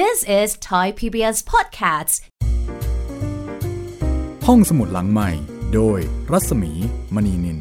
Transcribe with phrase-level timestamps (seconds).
[0.00, 2.14] This is Thai PBS Podcasts
[4.46, 5.30] ห้องสมุดหลังใหม่
[5.74, 5.98] โดย
[6.32, 6.72] รัศมี
[7.14, 7.58] มณีนิน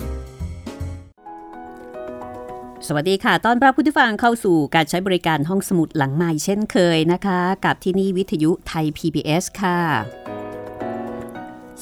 [2.88, 9.80] สวัสดีค่ะต้อนรับผู้ที่ฟังเข้าสู่การใช้บริการห้องสมุดหลังใหม่เช่นเคยนะคะ กับที่นี่วิทยุไทย PBS ค่ะ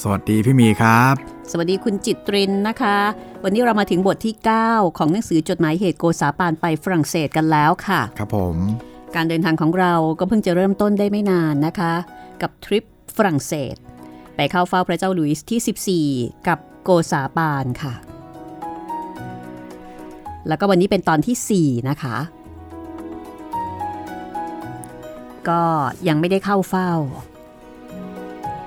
[0.01, 1.15] สวัสดีพี่หมีครับ
[1.51, 2.97] สวัสดีคุณจิตรินนะคะ
[3.43, 4.35] วันนี้เรามาถึงบทที่
[4.65, 8.57] 9 ของหนังสือจดหมายเหตุโกษาปานไปฝรั่งเศสกันแล้วค่ะ ครับผม
[9.15, 11.93] การเดินทางของเราก็เพิ่งจะเริ่มต้นได้ไม่นานนะคะ
[12.41, 12.83] กับทริป
[13.17, 13.75] ฝรั่งเศส
[14.35, 17.93] ไปเข้าเฝ้าพระเจ้าหลุยส์ที่ 14 กับโกษาปานค่ะ
[20.47, 22.17] แล้วก็วันนี้เป็นตอนที่ 4 นะคะ
[25.49, 25.61] ก็
[26.07, 26.91] ยังไม่ได้เข้าเฝ้า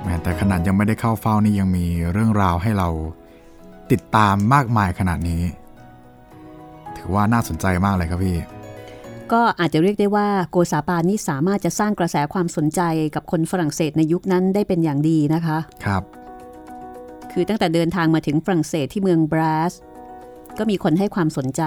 [0.05, 2.88] แม้แต่ขนาดยังไม่ได้เข้าเฝ้านี่ยังมีเรื่องราวให้เรา
[3.92, 5.42] ติดตามมากมายขนาดนี้
[6.97, 8.36] ถือว่าน่าสนใจมากเลยครับพี่
[9.32, 12.80] ก็อาจจะเรียกได้ว่าโกษาปานนี่สามารถจะสร้างกระแสความสนใจ
[13.14, 16.02] กับคนฝรั่งเศสในยุคนั้นได้เป็นอย่างดีนะคะครับ
[17.33, 19.72] คือตั้งแต่เดินทางมาถึงฝรั่งเศสที่เมืองบรัส
[20.58, 21.62] ก็มีคนให้ความสนใจ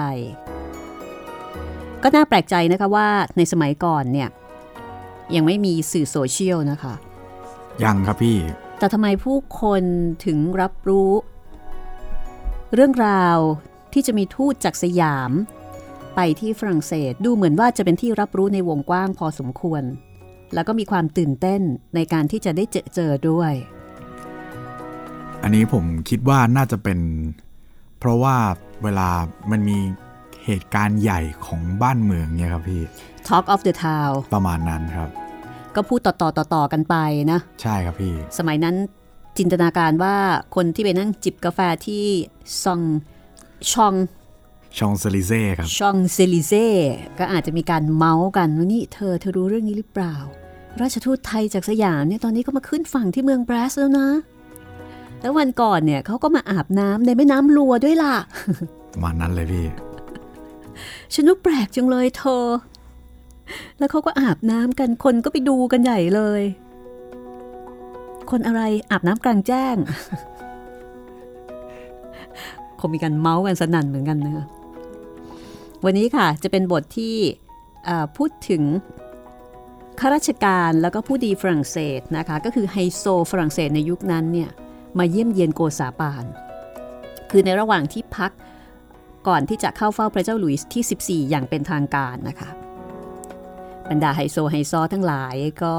[2.02, 4.28] ก็น่าแปลกใจนะคะว่าในสมัยก่อนเนี่ย
[5.34, 6.94] ยังไม่มีสื่อโซเชียลนะคะ
[7.84, 8.38] ยังครับพี่
[8.78, 9.82] แต่ทำไมผู้คน
[10.26, 11.10] ถึงรับรู้
[12.74, 13.38] เรื่องราว
[13.92, 15.32] ที่จะมีทูตจากสยาม
[16.16, 19.82] ไปที่ฝรั่งเศสดูเหมือนว่าจะเป็นที่รับรู้ในวงกว้างพอสมควร
[20.54, 21.60] แล้วก็มีความตื่นเต้น
[21.94, 23.52] ในการที่จะได้เจอเจอด้วย
[25.42, 26.98] อันนี้ผมคิดว่าน่าจะเป็น
[27.98, 28.36] เพราะว่า
[28.82, 29.08] เวลา
[29.50, 29.78] มันมี
[30.44, 32.82] เหตุการณ์ใหญ่ของบ้านเมืองเนี่ยครับพี่
[33.28, 35.08] Talk of the Town ประมาณนั้นครับ
[35.76, 36.96] ก็พูดต่อๆต่อๆกันไป
[37.32, 38.76] นะ ใช่ครับพี่ สมัยนั้น
[39.38, 40.16] จินตนาการว่า
[40.54, 42.04] คนที่ไปนั่งจิบกาแฟที่
[42.64, 42.80] ชอง
[43.72, 43.94] ชอง
[44.78, 46.66] ชองเซลิเซ่ครับชองเซลิเซ่
[47.18, 50.16] ก็อาจจะมีการเมาส์กันว่านี่เธอเธอรู้เรื่องนี้หรือเปล่า
[50.80, 54.08] ราชทูตไทยจากสยามเนี่ยตอนนี้ก็มาขึ้นฝั่งที่เมืองแบรสต์แล้วนะ
[55.20, 58.14] แล้ววันก่อนเนี่ยเขาก็มาอาบน้ำในแม่น้ำลัวร์ด้วยล่ะ
[58.92, 59.66] ประมาณนั้นเลยพี่
[61.14, 62.44] ฉันว่าแปลกจังเลยเธอ
[63.78, 66.42] แล้วเขาก็อาบน้ำกันคนก็ไปดูกันใหญ่เลย
[68.30, 68.60] คนอะไร
[68.90, 69.76] อาบน้ำกลางแจ้ง
[72.80, 74.46] คงมีการเมาส์กันสนั่นเหมือนกันนะคะ
[75.84, 77.16] วันนี้ค่ะจะเป็นบทที่
[78.16, 78.62] พูดถึง
[80.00, 84.50] ข้าราชการแล้วก็ผู้ดีฝรั่งเศสนะคะก็คือไฮโซฝรั่งเศสในยุคนั้นเนี่ย
[84.98, 86.24] มาเยี่ยมเยียนโกษาปาน
[87.30, 88.32] คือในระหว่างที่พัก
[89.28, 92.50] ก่อนที่จะเข้าเฝ้าพระเจ้าหลุยส์ที่ 14 อย่างเป็นทางการนะคะ
[93.90, 95.74] บรรดาไฮโซไฮซอทั้งหลายก็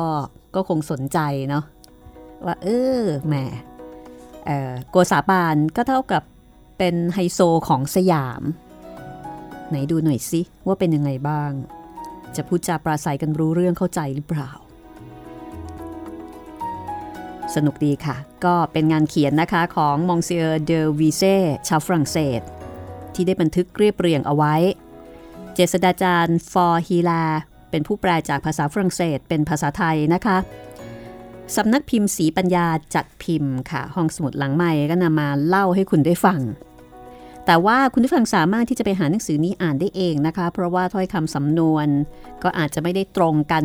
[0.56, 1.20] ก็คงสนใจ
[1.50, 1.64] เนาะ
[2.46, 2.68] ว่าเอ
[3.00, 3.36] อแหม
[4.50, 6.24] ออโกษาปานก็เท่ากับ
[6.78, 8.44] เป็นไฮโซของสยาม
[9.70, 11.52] ไหนดูหน่อยสิว่าเป็นยังไงบ้าง
[12.36, 14.50] จะพูดจาปราศัยกันรู้เรื่องเข้าใจหรือเปล่า
[17.56, 21.36] สนุกดีค่ะ ก็เป็นงานเขียนนะคะของมองเซียเดอวีเซ่
[21.68, 22.42] ชาวฝรั่งเศส
[23.14, 24.56] ที่ได้บันทึกเรียบเรียงเอาไว้
[25.54, 27.24] เจษฎาจารย์ฟอร์ฮีลา
[27.70, 30.38] เป็นผู้แปลจากภาษาฝรั่งเศสเป็นภาษาไทยนะคะ
[31.56, 36.40] สำนักพิมพ์สีปัญญาจัดพิมพ์ค่ะ ห้องสมุดหลังใหม่ก็นำมาเล่าให้คุณได้ฟัง
[37.50, 41.88] แต่ว่าคุณผู้ฟังสามารถที่จะไปหาหนังสือนี้อ่านได้เองนะคะ เพราะว่าถ้อยคำสำนวน
[42.44, 43.64] ก็อาจจะไม่ได้ตรงกัน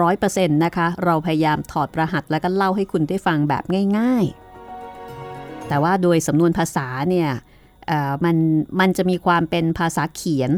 [0.00, 3.64] ร้อยเปอร์เซ็นต์นะคะ เราพยายามถอดรหัสแล้วก็เล่าให้คุณได้ฟังแบบ
[3.98, 4.24] ง่าย
[4.96, 7.28] ๆ แต่ว่าโดยสำนวนภาษาเนี่ย
[8.24, 8.36] มัน
[8.80, 10.50] มันจะมีความเป็นภาษาเขียน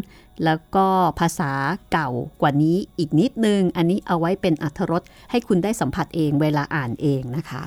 [0.45, 0.87] แล้วก็
[1.21, 1.53] ภาษา
[1.93, 7.63] เก่ากว่านี้อีกนิดนึง อันนี้เอาไว้เป็นอัธรสให้คุณได้สัมผัสเองเวลาอ่านเองนะคะ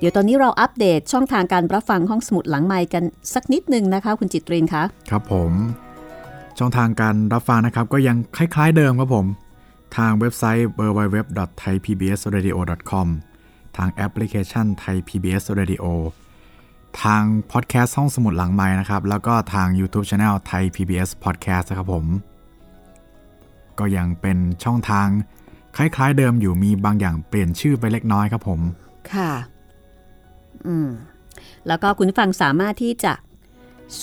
[0.00, 3.02] เดี๋ยวตอนนี้เราอัปเดตช่องทางการรับฟังห้องสมุดหลังไมค์กัน
[3.34, 5.52] สักนิดนึงนะคะ คุณจิตรินคะครับผม
[6.58, 9.26] ช่องทางการรับฟังนะครับ ก็ยังคล้าย ๆเดิมครับผม
[9.96, 13.06] ทางเว็บไซต์ www.thaipbsradio.com
[13.76, 15.84] ทางแอปพลิเคชัน Thai PBS Radio
[17.02, 17.22] ทาง
[17.52, 22.04] พอดแคสต์ห้องสมุดหลังไม้นะครับ แล้วก็ทาง YouTube Channel Thai PBS Podcast นะครับผม
[23.78, 25.06] ก็ยังเป็นช่องทาง
[25.76, 28.60] คล้าย ๆ เดิมอยู่มีบางอย่างเปลี่ยนชื่อไปเล็กน้อยครับผม
[29.12, 29.30] ค่ะ
[30.66, 30.88] อืม
[31.68, 33.14] แล้วก็คุณฟังสามารถที่จะ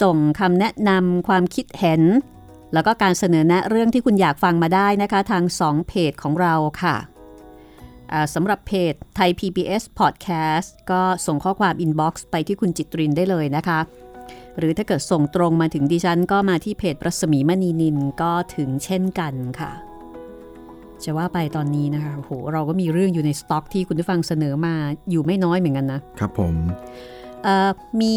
[0.02, 2.02] ส่งคำแนะนำความคิดเห็น
[2.74, 6.96] แล้วก็การเสนอแนะเรื่องที่คุณอยากฟังมาได้นะคะ ทาง 2 เพจของเราค่ะ
[8.34, 13.80] สำหรับเพจไทย PBS Podcast ก็ส่งข้อความ inbox ไปที่คุณจิตรินได้เลยนะคะ
[14.58, 19.72] หรือถ้าเกิดส่งตรงมาถึงดิฉันก็มาที่เพจปรัศมีมณีนินก็ถึงเช่นกันค่ะ
[21.06, 24.76] จะว่าไปตอนนี้นะคะโอ้โหเราก็มีเรื่องอยู่ในสต็อกที่คุณผู้ฟังเสนอมา
[25.12, 26.56] อยู่ไม่น้อยเหมือนกันนะ ครับผม
[27.44, 27.70] เอ่อ
[28.02, 28.16] มี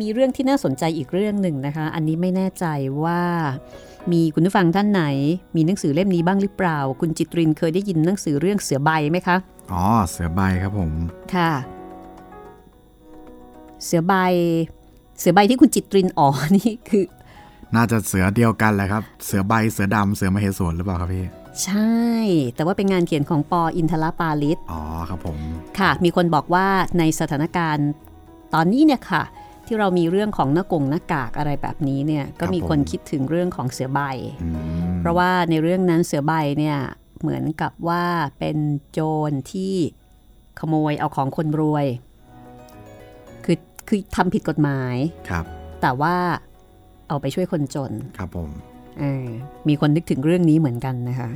[0.00, 2.66] มีเรื่องที่น่าสนใจอีกเรื่องหนึ่งนะคะ อันนี้ไม่แน่ใจ
[3.04, 3.22] ว่า
[4.12, 5.04] มีคุณผู้ฟังท่านไหน
[5.56, 9.36] มีหนังสือเล่มนี้บ้างหรือเปล่า คุณจิตรินเคยได้ยินหนังสือเรื่องเสือใบไหมคะ
[9.72, 10.92] อ๋อ เสือใบครับผม
[11.34, 11.52] ค่ะ
[13.84, 14.14] เสือใบ
[15.20, 17.04] เสือใบที่คุณจิตรินอ๋อนี่คือ
[17.74, 21.24] น่าจะเสือเดียวกันแหละครับ เสือใบ เสือดำเสือมเหสวนหรือเปล่าครับพี่
[21.64, 21.96] ใช่
[22.54, 25.38] แต่ว่าเป็นงานเขียนของปออินทรปาลิศอ๋อครับผม
[25.78, 26.66] ค่ะ มีคนบอกว่า
[26.98, 27.88] ในสถานการณ์
[28.54, 29.22] ตอนนี้เนี่ยค่ะ
[29.66, 34.00] ที่เรามีเรื่องของหน้ากงหน้ากากอะไรแบบนี้เนี่ยก็มีคนคิดถึงเรื่องของเสือใบ
[34.42, 34.48] อื
[34.88, 36.78] มเพราะว่าในเรื่องนั้นเสือใบเนี่ย
[37.20, 38.04] เหมือนกับว่า
[38.38, 38.56] เป็น
[38.92, 39.74] โจรที่
[40.60, 41.86] ขโมยเอาของคนรวย
[43.44, 43.58] คือ
[43.88, 44.96] คือทำผิดกฎหมาย
[45.28, 45.44] ครับ
[45.82, 46.16] แต่ว่า
[47.08, 48.67] เอาไปช่วยคนจนครับผมเออ
[49.68, 51.30] มีคนนึกถึงเรื่องนี้เหมือนกันนะคะ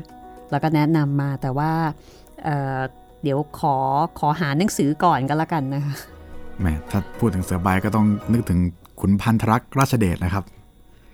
[0.51, 1.73] แล้วก็แนะนำมาแต่ว่า
[2.45, 2.79] เอ่อ
[3.23, 3.77] เดี๋ยวขอ
[4.19, 5.95] ขอหาหนังสือก่อนก็แล้วกันนะคะ
[6.61, 8.61] แหมถ้าพูดถึงเสือใบก็ต้องนึกถึง
[9.01, 10.45] ขุนพันธรักษ์ราชเดชนะครับ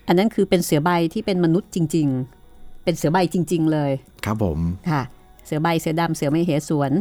[0.08, 2.08] อันนั้นคือเป็นเสือใบที่เป็นมนุษย์จริง
[2.46, 3.90] ๆ เป็นเสือใบจริง ๆ เลย
[4.24, 4.58] ครับผม
[4.90, 5.02] ค่ะ
[5.46, 6.92] เสือใบเสือดำเสือไม่เหสวน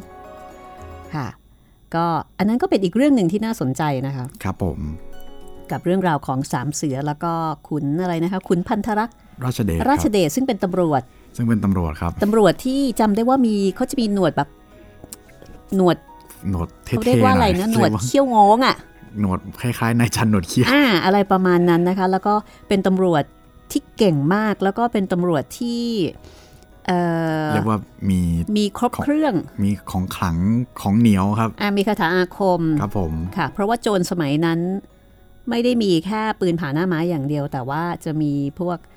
[1.15, 1.27] ค่ะ
[1.95, 2.05] ก็
[2.37, 4.79] อันนั้นก็เป็นอีกเรื่องหนึ่งที่น่าสนใจนะคะ ครับผม
[5.71, 7.31] กับเรื่องราวของสามเสือแล้วก็
[7.67, 11.01] ขุนอะไรนะคะขุนพันธรักษ์ ราชเดชครารับชเดชซึ่งเป็นตำรวจ
[11.35, 14.49] ซึ่งเป็นตำรวจครับตำรวจที่จำได้ว่ามีเขาจะมีหนวดแบบ
[15.75, 15.97] หนวด
[16.49, 18.75] หนวดเท่ๆเขาเรียกว่าอะไรหนะยหนวดเรียกาเขี้ยวงงอะ
[19.19, 22.33] หนวดคล้ายๆนายชันหนวดเขี้ยวอ่าอะไรประมาณนั้นนะคะ แล้วก็
[22.67, 23.23] เป็นตำรวจ
[23.71, 25.83] ที่เก่งมากแล้วก็เป็นตำรวจที่
[26.87, 26.99] เอ่
[27.47, 27.79] อเรียกว่า
[28.09, 28.19] มี
[28.57, 30.37] มีครบของเครื่อง มีของขลัง
[30.81, 34.59] ของเหนียวครับอ่ามีคาถาอาคมครับผมค่ะ เพราะว่าโจรสมัยนั้น
[35.49, 38.96] ไม่ได้มีแค่ปืนผาหน้าไม้อย่างเดียว แต่ว่าจะมีพวกอ่า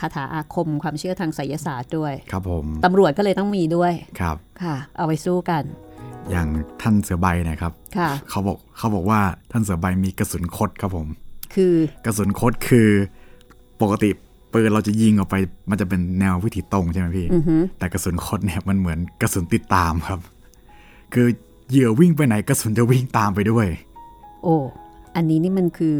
[0.00, 5.62] คาถาอาคมความเชื่อทางไสยศาสตร์ด้วย ครับผมตำรวจก็เลยต้องมีด้วยครับค่ะ เอาไปสู้กัน
[6.30, 6.48] อย่าง
[6.82, 9.20] ท่านเสือใบเนะครับค่ะเขาบอกเขาบอกว่า
[9.52, 11.06] ท่านเสือใบมีกระสุนคดครับผม
[11.54, 11.74] คือ
[12.06, 12.88] กระสุนคดคือ
[13.82, 14.10] ปกติ
[14.52, 15.36] ปืนเราจะยิงออกไป
[15.70, 20.20] มันจะเป็นแนววิถีตรงใช่ไหมพี่อือฮึแต่กระสุนคดเนี่ยมันเหมือนกระสุนติดตามครับ
[21.14, 21.26] คือ
[21.70, 23.66] เหยื่อวิ่งไปไหนกระสุนจะวิ่งตามไปด้วย
[24.42, 24.56] โอ้
[25.16, 25.96] อันนี้นี่มันคือ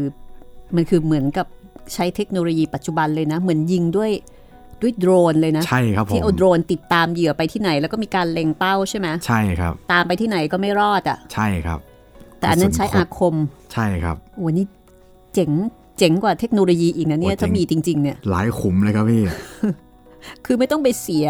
[0.75, 1.47] มันคือเหมือนกับ
[1.93, 4.11] ใช้เทคโนโลยีปัจจุบันเลยนะ เหมือนยิงด้วย
[4.81, 11.79] ด้วยโดรนเลยนะ ใช่ครับผมที่เอาโดรนติดตามเหยื่อไปที่ไหน แล้วก็มีการเล็งเป้าใช่ไหมใช่ครับ ตามไปที่ไหนก็ไม่รอดอะ่ะ ใช่ครับ
[12.39, 13.35] แต่อันนั้นใช้กระสุนคดอาคม
[13.73, 14.65] ใช่ครับโอ้นี่
[15.33, 15.51] เจ๋ง
[15.97, 19.23] เจ๋งกว่าเทคโนโลยีอีกนะเนี่ยโอ้เจ๋งถ้ามีจริง ๆ เนี่ย หลายขุมเลยครับพี่
[20.45, 21.27] คือไม่ต้องไปเสีย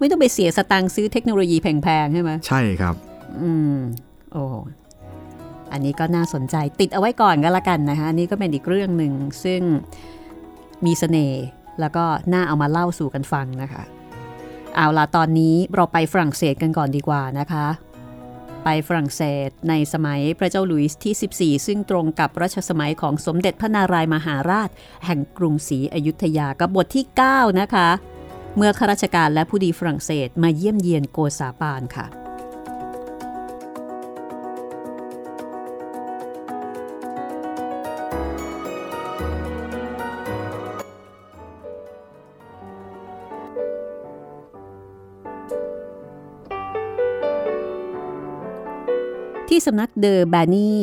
[0.00, 2.94] ไม่ต้องไปเสียสตังค์ซื้อเทคโนโลยีแพงๆใช่ไหมใช่ครับ
[3.42, 3.76] อืม
[4.32, 4.44] โอ้
[5.74, 9.12] อันนี้ก็น่าสนใจติดเอาไว้ก่อนก็แล้วกันนะคะนนี่ก็เป็นอีกเรื่องหนึ่ง
[9.44, 9.60] ซึ่ง
[10.84, 11.42] มีเสน่ห์
[11.80, 13.82] แล้วก็น่าเอามาเล่าสู่กันฟังนะคะ
[14.76, 17.66] เอาล่ะตอนนี้เราไปฝรั่งเศสกันก่อนดีกว่านะคะ
[18.64, 24.70] ไปฝรั่งเศสในสมัยพระเจ้าหลุยส์ที่ 14 ซึ่งตรงกับรัชสมัยของสมเด็จพระนารายมหาราช
[25.06, 27.88] แห่งกรุงศรีอยุธยากับบทที่ 9 นะคะ
[28.56, 32.23] เมื่อข้าราชการและผู้ดีฝรั่งเศสมาเยี่ยมเยียนโกษาปานค่ะ
[49.66, 50.82] สำนักเดอบานี่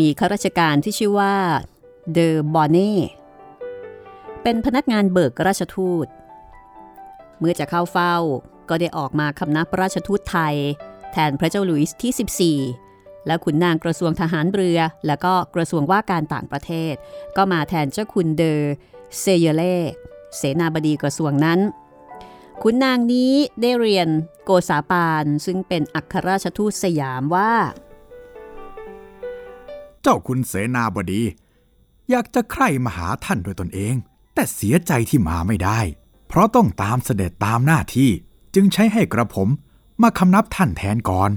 [0.00, 1.34] มีข้าราชการที่ชื่อว่า
[2.12, 2.96] เดอบอนเน่
[4.42, 6.06] เป็นพนักงานเบิกราชทูต
[7.38, 8.16] เมื่อจะเข้าเฝ้า
[8.68, 10.56] ก็ได้ออกมาคำนับราชทูตไทย
[11.12, 16.94] แทนพระเจ้าหลุยส์ที่ 14 และขุนนางกระทรวงทหารเรือ และก็กระทรวงว่าการต่างประเทศ
[17.36, 18.60] ก็มาแทนเจ้าคุณเดอ
[19.18, 19.76] เซเยเล่
[20.36, 21.58] เสนาบดีกระทรวงนั้น
[22.62, 24.08] ขุนนางนี้ได้เรียน
[24.44, 27.52] โกษาปานซึ่งเป็นอัครราชทูตสยามว่า
[30.02, 31.22] เจ้าคุณเสนาบดี
[32.10, 33.94] อยากจะใคร่มาหาท่านโดยตนเอง
[34.34, 35.80] แต่เสียใจที่มาไม่ได้
[36.28, 38.10] เพราะต้องตามเสด็จตามหน้าที่
[38.54, 39.48] จึงใช้ให้กระผม
[40.02, 41.30] มาคำนับท่านแทนก่อน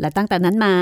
[0.00, 0.74] และตั้งแต่นั้นมา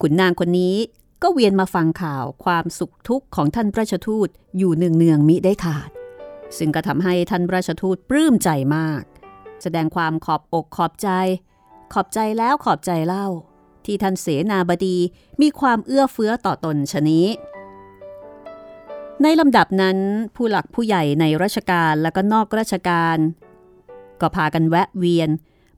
[0.00, 0.76] ขุนนางคนนี้
[1.22, 5.90] ก็เวียนมาฟังข่าวความสุขทุกข์ของท่านราชทูตอยู่เนืองๆมิได้ขาด
[6.58, 9.02] ซึ่งก็ทำให้ท่านราชทูตปลื้มใจมาก
[9.62, 11.08] แสดงความขอบอกขอบใจ
[11.92, 13.26] ขอบใจแล้วขอบใจเล่า
[13.84, 14.96] ที่ท่านเสนาบดี
[15.40, 17.26] มีความเอื้อเฟื้อต่อตนชนี้
[19.22, 19.98] ในลำดับนั้น
[20.34, 23.18] ผู้หลักผู้ใหญ่ในราชการและก็นอกราชการ
[24.20, 25.30] ก็พากันแวะเวียน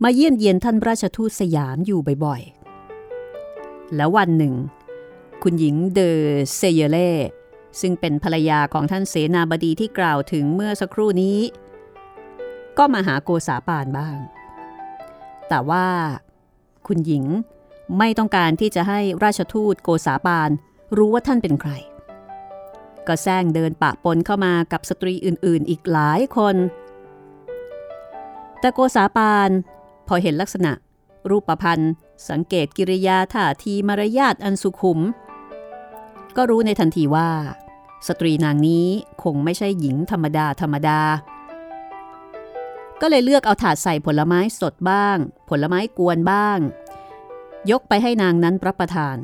[0.02, 4.54] มาเยี่ยมเยียนท่านราชทูตสยามอยู่บ่อยๆ แล้ววันหนึ่ง
[5.42, 6.18] คุณหญิงเดอ
[6.56, 7.10] เซเยเล่
[7.80, 11.38] ซึ่งเป็นภรรยาของท่านเสนาบดีที่กล่าวถึงเมื่อสักครู่นี้
[12.78, 14.18] ก็มาหาโกษาปานบ้าง
[15.48, 15.86] แต่ว่า
[16.86, 17.24] คุณหญิง
[17.98, 20.50] ไม่ต้องการที่จะให้ราชทูตโกษาปาน
[20.96, 21.72] รู้ว่าท่านเป็นใคร
[23.06, 26.56] ก็แซงเดินปะปนเข้ามากับสตรีอื่นๆ อีกหลายคน
[28.60, 29.50] แต่โกษาปาน
[30.08, 30.72] พอเห็นลักษณะ
[31.30, 31.92] รูปพันธ์
[32.28, 35.00] สังเกตกิริยาท่าทีมารยาทอันสุขุม
[36.36, 37.30] ก็รู้ในทันทีว่า
[38.08, 38.86] สตรีนางนี้
[39.22, 41.00] คงไม่ใช่หญิงธรรมดาธรรมดา
[43.00, 45.16] ก็เลยเลือกเอาถาดใส่ผลไม้สดบ้าง
[45.48, 46.58] ผลไม้กวนบ้าง
[47.70, 49.16] ยกไปให้นางนั้นรับประทาน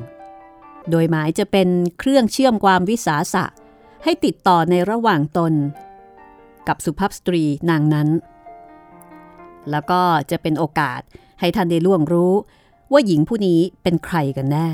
[0.91, 1.69] โดยหมายจะเป็น
[1.99, 3.45] เครื่องเชื่อมความวิสาสะ
[4.05, 5.53] ให้ติดต่อในระหว่างตน
[6.69, 8.09] กับสุภาพสตรีนางนั้น
[9.71, 11.01] แล้วก็จะเป็นโอกาส
[11.41, 12.33] ให้ท่านได้ล่วงรู้
[12.93, 14.69] ว่าหญิงผู้นี้เป็นใครกันแน่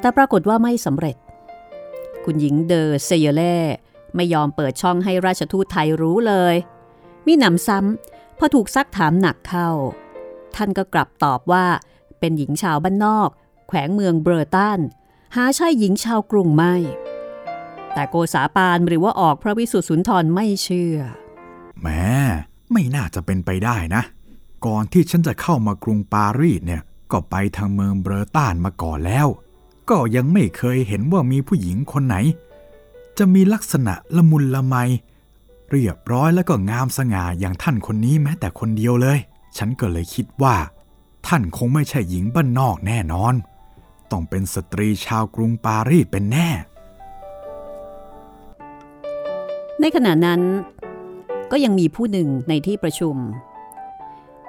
[0.00, 1.16] แต่ปรากฏว่าไม่สำเร็จ
[2.30, 3.58] คุณหญิงเดอเซเยเล่
[4.14, 6.54] ไม่ยอมเปิดช่องให้ราชทูตไทยรู้เลย
[7.26, 9.70] มิหนำซ้ำพอถูกซักถามหนักเข้า
[10.54, 11.66] ท่านก็กลับตอบว่า
[12.18, 13.28] เป็นหญิงชาวบ้านนอก
[13.68, 14.78] แขวงเมืองเบอร์ตัน
[15.36, 16.74] หาใช่หญิงชาวกรุงไม่
[17.92, 20.98] แต่โกษาปานหรือว่าออกพระวิสุทธิสุนทรไม่เชื่อ
[21.82, 22.04] แม้
[22.72, 24.02] ไม่น่าจะเป็นไปได้นะ
[24.66, 26.82] ก่อนที่ฉันจะเข้ามากรุงปารีสเนี่ย
[27.12, 29.28] ก็ไปทางเมืองเบอร์ตานมาก่อนแล้ว
[29.90, 32.16] ก็ยังไม่เคยเห็นว่ามีผู้หญิงคนไหน
[33.18, 34.76] จะมีลักษณะละมุนละไม
[35.70, 39.18] เรียบร้อยแล้วก็งามสง่าอย่างท่านคนนี้แม้แต่คนเดียวเลย
[39.56, 40.56] ฉันก็เลยคิดว่า
[41.26, 43.34] ท่านคงไม่ใช่หญิงบ้านนอกแน่นอน
[44.10, 46.48] ต้องเป็นสตรีชาวกรุงปารีสเป็นแน่
[49.80, 50.40] ในขณะนั้น
[51.50, 53.16] ก็ยังมีผู้หนึ่งในที่ประชุม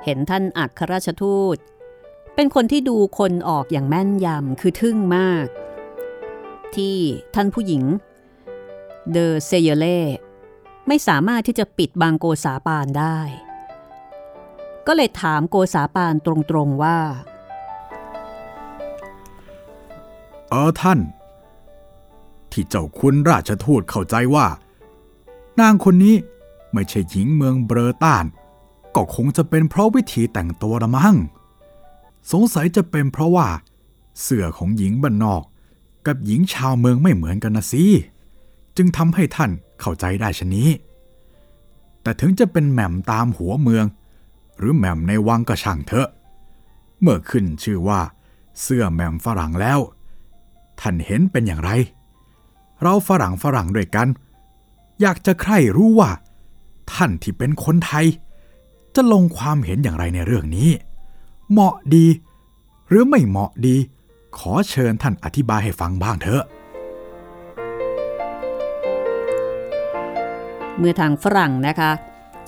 [0.03, 1.58] เห็นท่านอัครราชทูต
[2.41, 5.46] เป็นคนที่ดูคนออกอย่างแม่นยำคือทึ่งมาก
[6.75, 6.98] ที่
[7.36, 7.84] ท่านผู้หญิง
[9.12, 10.00] เดอเซเยเล่
[10.88, 13.19] ไม่สามารถที่จะปิดบังโกษาปานได้
[14.88, 17.00] ก็เลยถามโกษาปานตรงๆว่า
[20.50, 21.00] เออท่าน
[22.51, 24.48] ที่เจ้าคุณราชทูตเข้าใจว่า
[25.60, 26.15] นางคนนี้
[26.74, 28.25] ไม่ใช่หญิงเมืองเบอร์ตาน
[28.96, 31.17] ก็คงจะเป็นเพราะวิธีแต่งตัวละมั้ง
[32.31, 33.47] สงสัยจะเป็นเพราะว่า
[34.21, 35.43] เสื้อของหญิงบ้านนอก
[36.05, 37.83] กับหญิงชาวเมืองไม่เหมือนกันนะสิ
[38.77, 40.69] จึงทำให้ท่านเข้าใจได้ชนี้
[42.01, 43.85] แต่ถึงจะเป็นแหม่มตามหัวเมือง
[44.57, 46.07] หรือแหม่มในวังก็ช่างเถอะ
[47.01, 48.01] เมื่อขึ้นชื่อว่า
[48.61, 49.79] เสื้อแหม่มฝรั่งแล้ว
[50.79, 51.71] ท่านเห็นเป็นอย่างไร
[52.81, 54.07] เราฝรั่งฝรั่งด้วยกัน
[55.01, 56.11] อยากจะใคร่รู้ว่า
[56.93, 58.05] ท่านที่เป็นคนไทย
[58.95, 60.69] จะลงความเห็นอย่างไรในเรื่องนี้
[61.51, 62.05] เหมาะดี
[62.89, 63.75] หรือไม่เหมาะดี
[64.37, 66.43] ขอเชิญท่านอธิบายให้ฟังบ้างเถอะ
[70.77, 71.91] เมื่อทางฝรั่งนะคะ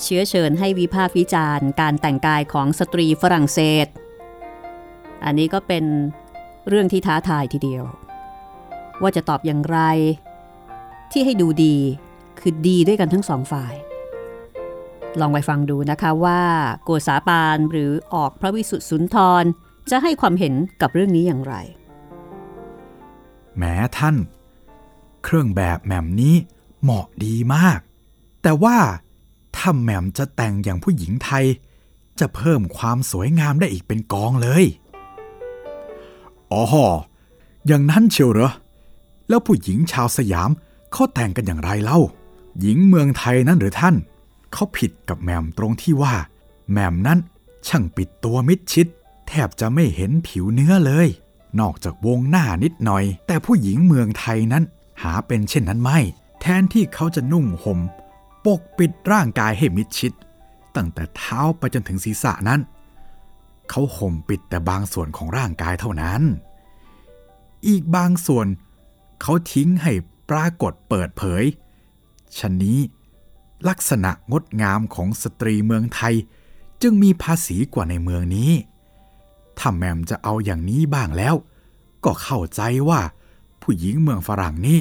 [0.02, 3.88] เชื้อเชิญให้วิพากษ์วิจารณ์ การแต่งกายของสตรีฝรั่งเศส
[5.24, 5.86] อันนี้ก็เป็น
[6.68, 7.84] เรื่องที่ท้าทายทีเดียว
[9.02, 9.80] ว่าจะตอบอย่างไร
[11.12, 11.78] ที่ให้ดูดี
[12.40, 13.74] คือดีด้วยกันทั้งสองฝ่าย
[15.20, 16.42] ลองไปฟังดูนะคะว่า
[16.84, 19.44] โกษาปานหรือออกพระวิสุทธิสุนทร
[19.92, 21.56] จะให้ความเห็นกับเรื่องนี้อย่างไร
[23.58, 24.16] แม้ท่าน
[25.24, 26.36] เครื่องแบบแหม่มนี้
[26.82, 27.80] เหมาะดีมาก
[28.42, 28.78] แต่ว่า
[29.56, 31.46] ถ้าแหม่มจะแต่งอย่างผู้หญิงไทย
[32.20, 34.64] จะเพิ่มความสวยงามได้อีกเป็นกองเลย
[36.52, 36.64] อ๋อ
[37.68, 38.52] อย่างนั้นเชียวเหรอ
[39.30, 40.50] แล้วผู้หญิงชาวสยาม
[40.92, 42.00] เขาแต่งกันอย่างไรเล่า
[42.60, 43.96] หญิงเมืองไทยนั้นหรือท่าน
[44.54, 46.16] เขาผิดกับแมมตรงที่ว่า
[46.72, 47.20] แมมนั้น
[47.68, 48.88] ช่างปิดตัวมิดชิด
[49.28, 51.08] แทบจะไม่เห็นผิวเนื้อเลย
[51.60, 54.64] นอกจากวงหน้านิดหน่อย แต่ผู้หญิงเมืองไทยนั้น
[55.02, 56.00] หาเป็นเช่นนั้นไม่
[56.42, 57.80] แทนที่เขาจะนุ่งห่ม
[58.46, 60.14] ปกปิดร่างกายให้มิดชิด
[60.76, 62.60] ตั้งแต่เท้าไปจนถึงศีรษะนั้น
[63.70, 66.22] เขาห่มปิดแต่บางส่วนของร่างกายเท่านั้น
[67.68, 68.48] อีกบางส่วน
[69.22, 69.94] เขาทิ้งให้
[70.30, 71.44] ปรากฏเปิดเผย
[72.38, 72.80] ชนนี้
[73.70, 76.16] ลักษณะงดงามของสตรีเมืองไทย
[76.82, 78.52] จึงมีภาษีกว่าในเมืองนี้
[79.58, 81.36] ถ้าแมมจะเอาอย่างนี้บ้างแล้ว
[82.06, 83.02] ก็เข้าใจว่า
[83.62, 84.80] ผู้หญิงเมืองฝรั่งนี้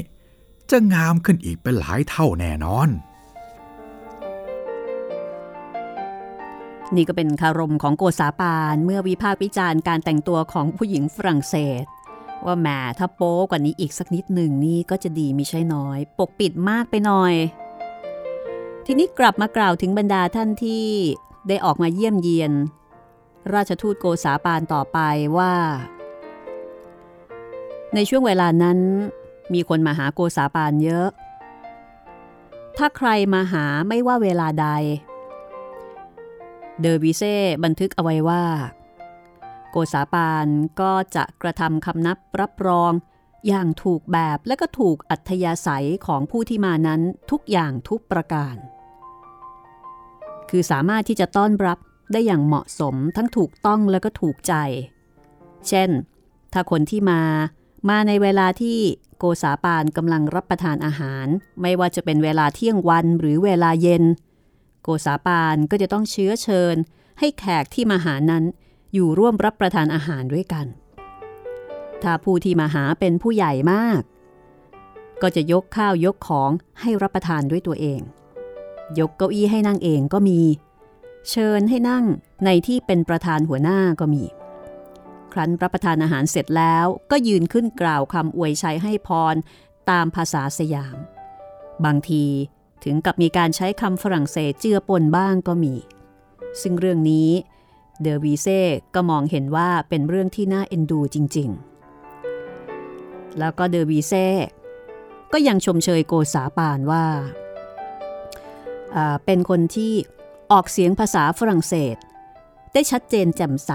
[0.70, 2.88] จะงามขึ้นอีกเป็นหลายเท่าแน่นอน
[6.94, 11.84] นี่ก็เป็นคารมของโกษาปานเมื่อวิพากษ์วิจารณ์การแต่งตัวของผู้หญิงฝรั่งเศส
[12.44, 12.68] ว่าแหม
[12.98, 17.34] ถ้าโป๊กว่านี้อีกสักนิดหนึ่งนี่ก็จะดีมิใช่น้อย ปกปิดมากไปหน่อย
[18.86, 20.86] ทีนี้กลับมากล่าวถึงบรรดาท่านที่
[21.48, 22.52] ได้ออกมาเยี่ยมเยียน
[23.54, 24.98] ราชทูตโกษาปานต่อไป
[25.38, 25.54] ว่า
[27.94, 28.78] ในช่วงเวลานั้น
[29.54, 31.08] มีคนมาหาโกษาปานเยอะ
[32.76, 34.66] ถ้าใครมาหาไม่ว่าเวลาใด
[36.80, 38.44] เดอร์บิเซ่บันทึกเอาไว้ว่า
[39.70, 40.46] โกษาปาน
[40.80, 42.92] ก็จะกระทำคำนับรับรอง
[43.48, 48.56] อย่างถูกแบบและก็ถูกอัธยาศัยของผู้ที่มานั้นทุกอย่างทุกประการ
[50.50, 51.78] คือสามารถที่จะต้อนรับ
[52.12, 54.54] ได้อย่างเหมาะสมทั้งถูกต้องและก็ถูกใจ
[55.68, 55.90] เช่น
[56.52, 57.22] ถ้าคนที่มา
[57.88, 58.78] มาในเวลาที่
[59.18, 61.26] โกษาปานกำลังรับประทานอาหาร
[61.62, 64.04] ไม่ว่าจะเป็นเวลาเที่ยงวันหรือเวลาเย็น
[64.82, 66.76] โกษาปานก็จะต้องเชื้อเชิญ
[67.18, 68.44] ให้แขกที่มาหานั้น
[68.94, 70.66] อยู่ร่วมรับประทานอาหารด้วยกัน
[72.02, 74.00] ถ้าผู้ที่มาหาเป็นผู้ใหญ่มาก
[75.22, 78.00] ก็จะยกข้าวยกของให้รับประทานด้วยตัวเอง
[78.98, 80.40] ยกเก้าอี้ให้นั่งเองก็มี
[81.30, 82.04] เชิญให้นั่ง
[82.44, 84.24] ในที่เป็นประธานหัวหน้าก็มี
[85.32, 89.34] ครั้นรับประทานอาหารเสร็จแล้วก็ยืนขึ้นกล่าวคำอวยชัยให้พร
[89.90, 90.96] ตามภาษาสยาม
[91.84, 92.24] บางที
[92.84, 95.74] ถึงกับมีการใช้คำฝรั่งเศสเจือปนบ้างก็มี
[96.62, 97.30] ซึ่งเรื่องนี้
[98.00, 98.60] เดอวีเซ่
[98.94, 101.69] ก็มองเห็นว่าเป็นเรื่องที่น่าเอ็นดูจริง ๆ
[103.38, 104.26] แล้วก็เดอวีเซ่
[105.32, 107.04] ก็ยังชมเชยโกษาปานว่า
[109.24, 109.92] เป็นคนที่
[110.52, 111.96] ออกเสียงภาษาฝรั่งเศส
[112.72, 113.72] ได้ชัดเจนแจ่มใส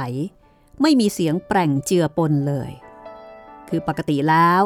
[0.82, 2.72] ไม่มีเสียงแปร่งเจือปนเลย
[3.70, 4.62] คือปกติแล้ว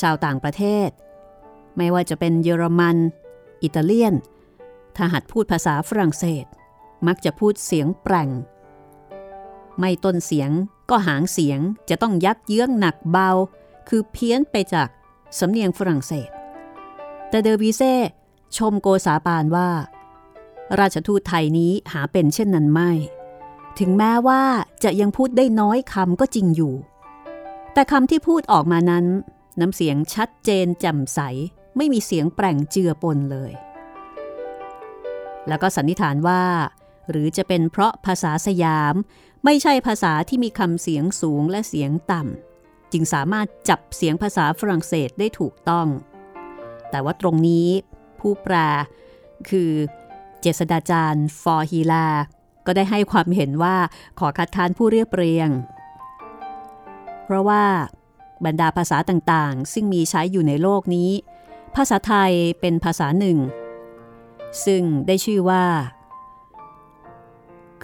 [0.00, 0.88] ชาวต่างประเทศ
[1.76, 2.96] ไม่ว่าจะเป็นเยอรมัน
[3.62, 4.14] อิตาเลียน
[4.96, 6.46] ถ้าหัดพูดภาษาฝรั่งเศส
[7.06, 8.30] มักจะพูดเสียงแปร่ง
[9.80, 10.50] ไม่ต้นเสียง
[10.90, 11.60] ก็หางเสียง
[11.90, 13.30] จะต้องยักเยื้องหนักเบา
[13.88, 14.88] คือเพี้ยนไปจาก
[15.38, 16.30] สำเนียงฝรั่งเศส
[17.28, 17.94] แต่เดอวีเซ่
[18.56, 19.68] ชมโกษาปานว่า
[20.80, 22.90] ราชทูตไทยนี้หาเป็นเช่นนั้นไม่
[23.78, 24.42] ถึงแม้ว่า
[24.84, 26.74] จะยังพูดได้น้อยคำก็จริงอยู่
[27.72, 29.06] แต่คำที่พูดออกมานั้น
[29.60, 31.20] น้ำเสียงชัดเจนแจ่มใส
[31.76, 33.52] ไม่มีเสียงแปร่งเจือปนเลย
[35.48, 36.42] แล้วก็สันนิษฐานว่า
[37.10, 38.94] หรือจะเป็นเพราะภาษาสยาม
[39.44, 42.55] ไม่ใช่ภาษาที่มีคำเสียงสูงและเสียงต่ำ
[42.92, 45.86] จึงสามารถจับเสียงภาษาฝรั่งเศสได้ถูกต้อง
[46.90, 47.68] แต่ว่าตรงนี้
[48.20, 48.54] ผู้แปล
[49.48, 49.70] คือ
[50.40, 52.06] เจษดาจารย์ฟอร์ฮีลา
[52.66, 53.76] ก็ได้ให้ความเห็นว่า
[54.18, 55.48] ขอคัดค้านผู้เรียบเรียง
[57.24, 57.64] เพราะว่า
[58.44, 61.10] บรรดาภาษาต่างๆ ซึ่งมีใช้อยู่ในโลกนี้
[61.76, 63.38] ภาษาไทยเป็นภาษาหนึ่ง
[64.64, 65.64] ซึ่งได้ชื่อว่า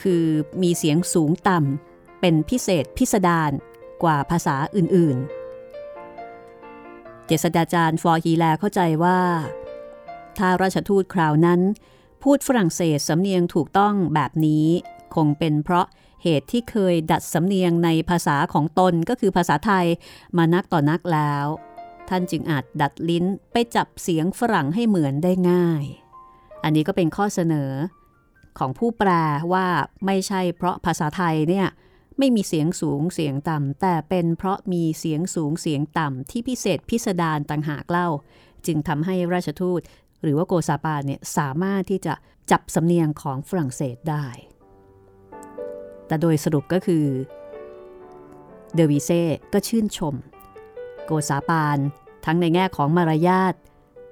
[0.01, 0.25] คือ
[0.63, 3.53] มีเสียงสูงต่ำเป็นพิเศษพิสดาร
[4.03, 9.21] กว่าภาษาอื่นๆ เจษฎาจารย์ฟอร์ฮีแลเข้าใจว่า
[10.39, 11.61] ถ้าราชทูตคราวนั้น
[12.23, 14.67] พูดฝรั่งเศสสำเนียงถูกต้องแบบนี้
[15.15, 15.87] คงเป็นเพราะ
[16.23, 19.87] เหตุที่เคยดัดสำเนียงในภาษาของตนก็คือภาษาไทย
[20.37, 21.47] มานักต่อนักแล้ว
[22.09, 25.85] ท่านจึงอาจดัดลิ้นไปจับเสียงฝรั่งให้เหมือนได้ง่าย
[26.65, 27.71] อันนี้ก็เป็นข้อเสนอ
[28.59, 29.11] ของผู้แปล
[29.53, 29.67] ว่า
[30.07, 31.69] ไม่ใช่เพราะภาษาไทยเนี่ย
[32.19, 38.09] ไม่มีเสียงสูงเสียงต่ำ แต่เป็นเพราะมีเสียงสูงเสียงต่ำ ที่พิเศษพิสดารต่างหากเล่า
[38.67, 39.81] จึงทำให้ราชทูต
[40.23, 42.15] หรือว่าโกซาปาเนี่ยสามารถที่จะ
[42.51, 44.27] จับสำเนียงของฝรั่งเศสได้
[46.07, 47.05] แต่โดยสรุปก็คือ
[48.75, 49.23] เดวิเซ่
[49.53, 50.15] ก็ชื่นชม
[51.05, 51.79] โกซาปาน
[52.25, 53.55] ทั้งในแง่ของมารยาท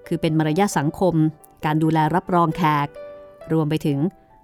[0.07, 1.15] คือเป็นมารยาทสังคม
[1.65, 2.89] การดูแลรับรองแขก
[3.53, 3.99] รวมไปถึง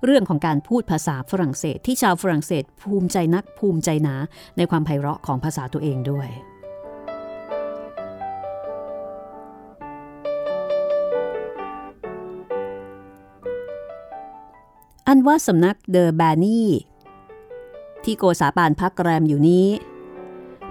[0.08, 4.14] เรื่องของการพูดภาษาฝรั่งเศส ที่ชาวฝรั่งเศสภูมิใจนักภูมิใจหนา
[4.56, 6.28] ในความไพเราะของภาษาตัวเองด้วย
[15.08, 16.70] อันว่าสำนักเดอแบนี่
[18.04, 19.66] ที่โกษาปานพักแรมอยู่นี้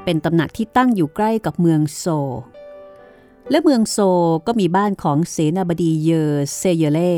[0.04, 2.06] เป็นตำหนักที่ตั้งอยู่ใกล้กับเมืองโซ
[3.50, 3.98] และเมืองโซ
[4.48, 7.14] ก็มีบ้านของเสนาบดีเยอเซเยเล่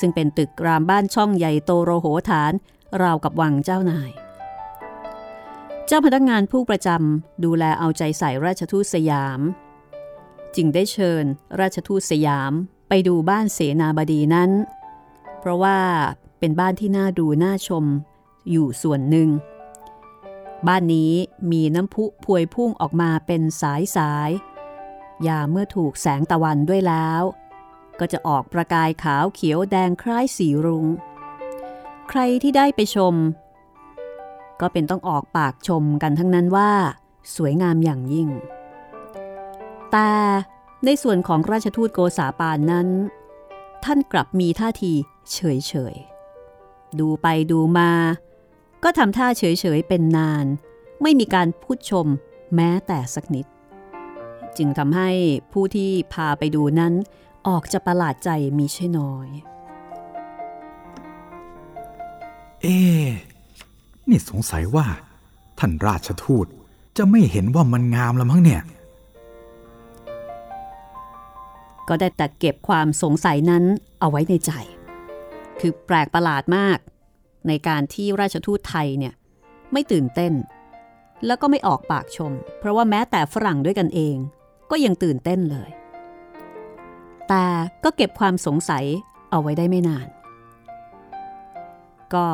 [0.00, 2.52] ซึ่งเป็นตึกรามบ้านช่องใหญ่โตโรโหฐาน
[3.02, 4.10] ราวกับวังเจ้านาย
[5.86, 9.40] เจ้าพนักงานผู้ประจำดูแลเอาใจใส่ราชทูตสยาม
[10.56, 11.24] จึงได้เชิญ
[11.60, 12.52] ราชทูตสยาม
[12.88, 14.50] ไปดูบ้านเสนาบดีนั้น
[15.38, 15.78] เพราะว่า
[16.38, 17.84] เป็นบ้านที่น่าดูน่าชม
[18.50, 19.28] อยู่ส่วนหนึ่ง
[20.66, 21.12] บ้านนี้
[21.52, 24.30] มีน้ำพุพวยพุ่งออกมาเป็นสายสาย
[25.26, 27.22] ยาเมื่อถูกแสงตะวันด้วยแล้ว
[28.00, 30.86] ก็จะออกประกายขาวเขียวแดงคล้ายสีรุง้ง
[32.08, 33.14] ใครที่ได้ไปชม
[34.60, 36.70] ก็เป็นต้องออกปากชมกันทั้งนั้นว่า
[37.36, 38.28] สวยงามอย่างยิ่ง
[39.92, 40.10] แต่
[40.84, 42.88] ในส่วนของราชทูตโกษาปานนั้น
[43.84, 44.92] ท่านกลับมีท่าที
[45.32, 45.94] เฉยเฉย
[46.98, 47.90] ดูไปดูมา
[48.82, 50.46] ก็ทำท่าเฉยเฉยเป็นนาน
[51.02, 52.06] ไม่มีการพูดชม
[52.54, 53.46] แม้แต่สักนิด
[54.56, 55.10] จึงทำให้
[55.52, 56.94] ผู้ที่พาไปดูนั้น
[57.48, 59.28] ออกจะประหลาดใจมีใช่น้อย
[62.62, 62.78] เอ๊
[64.08, 64.86] นี่สงสัยว่า
[65.58, 66.46] ท่านราชทูต
[66.96, 68.62] จะไม่เห็นว่ามันงามแล้วมั้งเนี่ย
[71.88, 73.64] ก็ได้แต่เก็บความสงสัยนั้น
[74.00, 74.52] เอาไว้ในใจ
[75.60, 76.78] คือแปลกประหลาดมาก
[77.48, 79.14] ในการที่ราชทูตไทยเนี่ย
[79.72, 80.32] ไม่ตื่นเต้น
[81.26, 84.16] แล้วก็ไม่ออกปากชม เพราะว่าแม้แต่ฝรั่งด้วยกันเอง
[84.70, 85.70] ก็ยังตื่นเต้นเลย
[87.28, 87.44] แต่
[87.84, 88.84] ก็เก็บความสงสัย
[89.30, 90.06] เอาไว้ได้ไม่นาน
[92.14, 92.26] ก็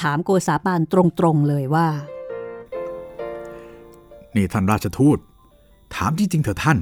[0.00, 1.88] ถามโกษาปานตรงๆเลยว่า
[4.36, 5.18] นี่ท่านราชทูต
[5.94, 6.78] ถามจริงๆเถอะท่าน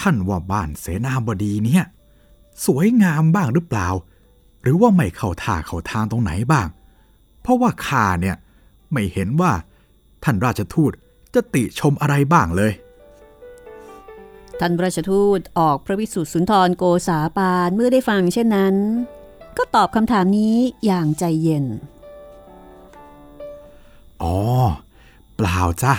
[0.00, 1.84] ท่านว่าบ้านเสนาบดีเนี่ย
[2.66, 3.88] สวยงามบ้างหรือเปล่า
[4.62, 6.68] หรือว่าไม่เข้าท่าเข้าทางตรงไหนบ้าง
[7.40, 8.36] เพราะว่าข้าเนี่ย
[8.92, 9.52] ไม่เห็นว่า
[10.24, 10.92] ท่านราชทูต
[11.34, 12.72] จะติชมอะไรบ้างเลย
[14.60, 18.74] ท่านราชทูตออกพระวิสุทธิสุนทรโกษาปานเมื่อได้ฟังเช่นนั้น
[19.56, 21.64] ก็ตอบคำถามนี้อย่างใจเย็น
[24.22, 24.36] อ๋อ
[25.36, 25.94] เปล่าจ้ะ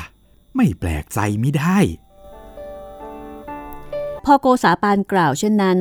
[0.56, 1.78] ไม่แปลกใจไม่ได้
[4.26, 5.80] พอโกษาปานกล่าวเช่นนั้น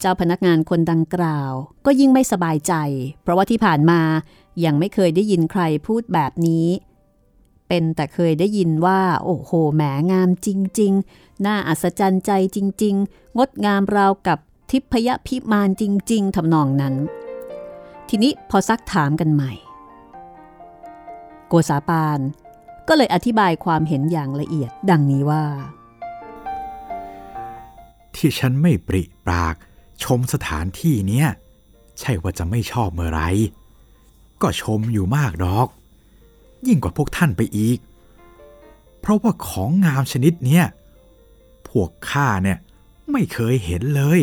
[0.00, 1.50] เจ้าพนักงานคนดังกล่าว
[1.86, 2.74] ก็ยิ่งไม่สบายใจ
[3.22, 4.00] เพราะว่าที่ผ่านมา
[4.64, 6.66] ยังไม่เคยได้ยินใครพูดแบบนี้
[7.74, 9.82] เป็นแต่เคยได้ยินว่า โอ้โหแหม
[10.12, 10.48] งามจ
[10.80, 14.38] ริง ๆ น่าอัศจรรย์ใจจริง ๆ งดงามราวกับ
[14.70, 16.94] ทิพยพิมานจริง ๆทำนองนั้น
[18.08, 19.52] ทีนี้พอซักถามกันใหม่
[21.48, 22.20] โกษาปาน
[22.88, 25.44] ก็เลยอธิบายความเห็นอย่างละเอียดดังนี้ว่า
[28.14, 29.54] ที่ฉันไม่ปริปราก
[30.04, 31.28] ชมสถานที่เนี้ย
[31.98, 33.22] ใช่ว่าจะไม่ชอบเมื่อไร
[34.42, 35.68] ก็ชมอยู่มากดอก
[36.66, 37.78] ยิ่งกว่าพวกท่านไปอีก
[39.00, 40.64] เพราะว่าของงามชนิดเนี้ย
[41.68, 42.58] พวกข้าเนี่ย
[43.12, 44.20] ไม่เคยเห็นเลย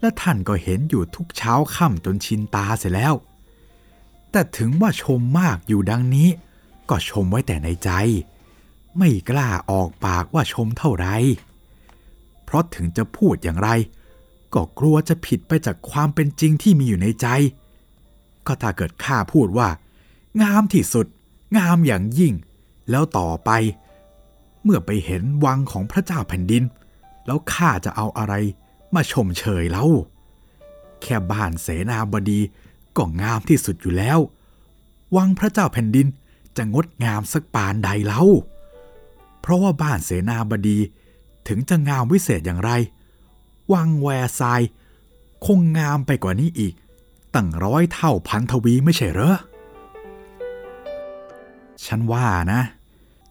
[0.00, 3.14] และท่านก็เห็นอยู่ทุกเช้าค่ำจนชินตาเสียแล้ว
[4.30, 6.28] แต่ถึงว่าชมมากอยู่ดังนี้
[6.90, 7.90] ก็ชมไว้แต่ในใจ
[8.98, 11.14] ไม่กล้าออกปากว่าชมเท่าไหร่
[12.44, 13.68] เพราะถึงจะพูดอย่างไร
[14.54, 17.26] ก็กลัวจะผิดไปจากความเป็นจริงที่มีอยู่ในใจ
[18.46, 19.68] ก็ถ้าเกิดข้าพูดว่า
[20.42, 21.06] งามที่สุด
[21.56, 22.34] งามอย่างยิ่ง
[22.90, 23.50] แล้วต่อไป
[24.62, 26.64] เมื่อไปเห็นวังของพระเจ้าแผ่นดิน
[27.26, 28.34] แล้วข้าจะเอาอะไร
[28.94, 29.86] มาชมเชยเล่า
[31.02, 32.40] แค่บ้านเสนาบดี
[32.96, 34.18] ก็งามที่สุดอยู่แล้ว
[35.16, 36.06] วังพระเจ้าแผ่นดิน
[36.56, 38.22] จะงดงามสักปานใดเล่า
[39.40, 40.78] เพราะว่าบ้านเสนาบดี
[41.48, 42.70] ถึงจะงามวิเศษอย่างไร
[43.72, 44.62] วังแวร์ซาย
[45.46, 46.74] คงงามไปกว่านี้อีก
[47.34, 49.36] ตั้งร้อยเท่าพันทวีไม่ใช่เหรอ
[51.86, 52.62] ฉันว่านะ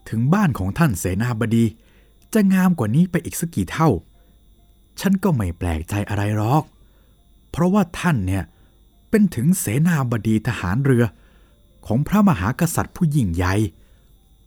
[0.09, 1.65] ถึงบ้านของท่านเสนาบดี
[2.33, 3.89] จะงามกว่านี้ไปอีกสักกี่เท่า
[4.99, 6.63] ฉันก็ไม่แปลกใจอะไรหรอก
[7.51, 8.43] เพราะว่าท่านเนี่ย
[9.09, 11.05] เป็นถึงเสนาบดีทหารเรือ
[11.85, 13.53] ของพระมหากษัตริย์ผู้ยิ่งใหญ่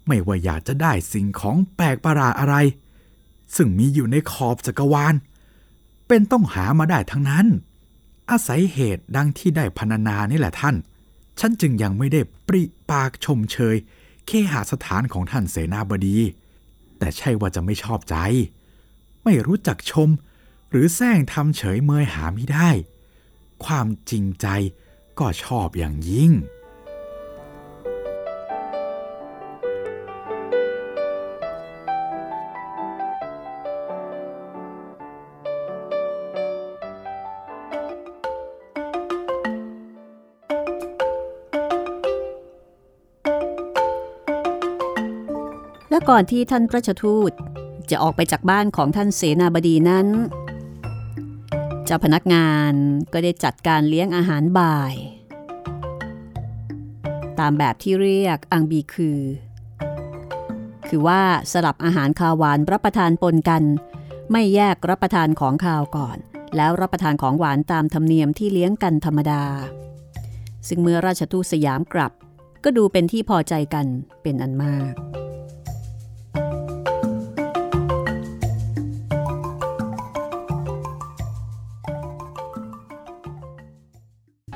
[0.07, 2.57] ไม่ว่าอยากจะได้สิ่งของแปลกประหลาดอะไร
[3.57, 5.15] ซึ่งมีอยู่ในขอบจักรวาล
[6.09, 7.47] เป็นต้องหามาได้ทั้งนั้น
[8.31, 10.77] อาศัยเหตุดังที่ได้พรรณนานี่แหละท่าน
[11.41, 13.77] ฉันจึงยังไม่ได้ปริปากชมเชย
[14.27, 16.19] เคหสถานของท่านเสนาบดี
[16.99, 18.17] แต่ใช่ว่าจะไม่ชอบใจ
[19.25, 20.09] ไม่รู้จักชม
[20.71, 22.71] หรือแซงทำเฉยเมยหาไม่ได้
[23.65, 24.47] ความจริงใจ
[25.19, 26.33] ก็ชอบอย่างยิ่ง
[46.11, 47.33] ก่อนที่ท่านพระชทูต
[47.91, 50.07] จะออกไปจากบ้านของท่านเสนาบดีนั้น
[51.85, 52.73] เจ้าพนักงาน
[53.13, 54.95] ก็ได้จัดการเลี้ยงอาหารบ่าย
[57.39, 59.21] ตามแบบที่เรียกอังบีคือ
[60.89, 63.63] คือว่าสลับอาหารคาวหวานรับประทานปนกัน
[64.31, 66.19] ไม่แยกรับประทานของคาวก่อน
[66.57, 69.45] แล้วรับประทานของหวานตามธรรมเนียมที่เลี้ยงกันธรรมดา
[70.69, 72.13] ซึ่งเมื่อราชทูตสยามกลับ
[72.65, 73.87] ก็ดูเป็นที่พอใจกัน
[74.23, 74.95] เป็นอันมาก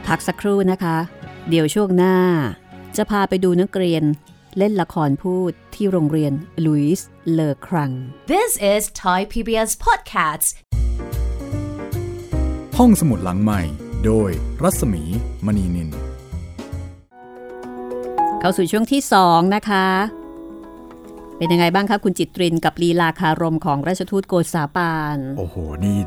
[0.08, 0.96] พักสักครู่นะคะ
[1.48, 2.16] เดี๋ยวช่วงหน้า
[2.96, 4.04] จะพาไปดูนักเรียน
[4.58, 6.32] เล่นละครพูดที่โรงเรียน
[6.66, 7.90] ลุยส์เลอครัง
[8.34, 10.48] This is Thai PBS Podcasts.
[12.78, 13.60] ห้องสมุดหลังใหม่
[14.06, 14.30] โดย
[14.62, 15.02] รัศมี
[15.46, 15.88] มณีนิน
[18.40, 19.86] เข้าสู่ช่วงที่2นะคะ
[21.36, 25.98] เป็นยังไงบ้างคะคุณจิตรินกับลีลาคารมของราชทูตโกษาปาน โอ้โห นี่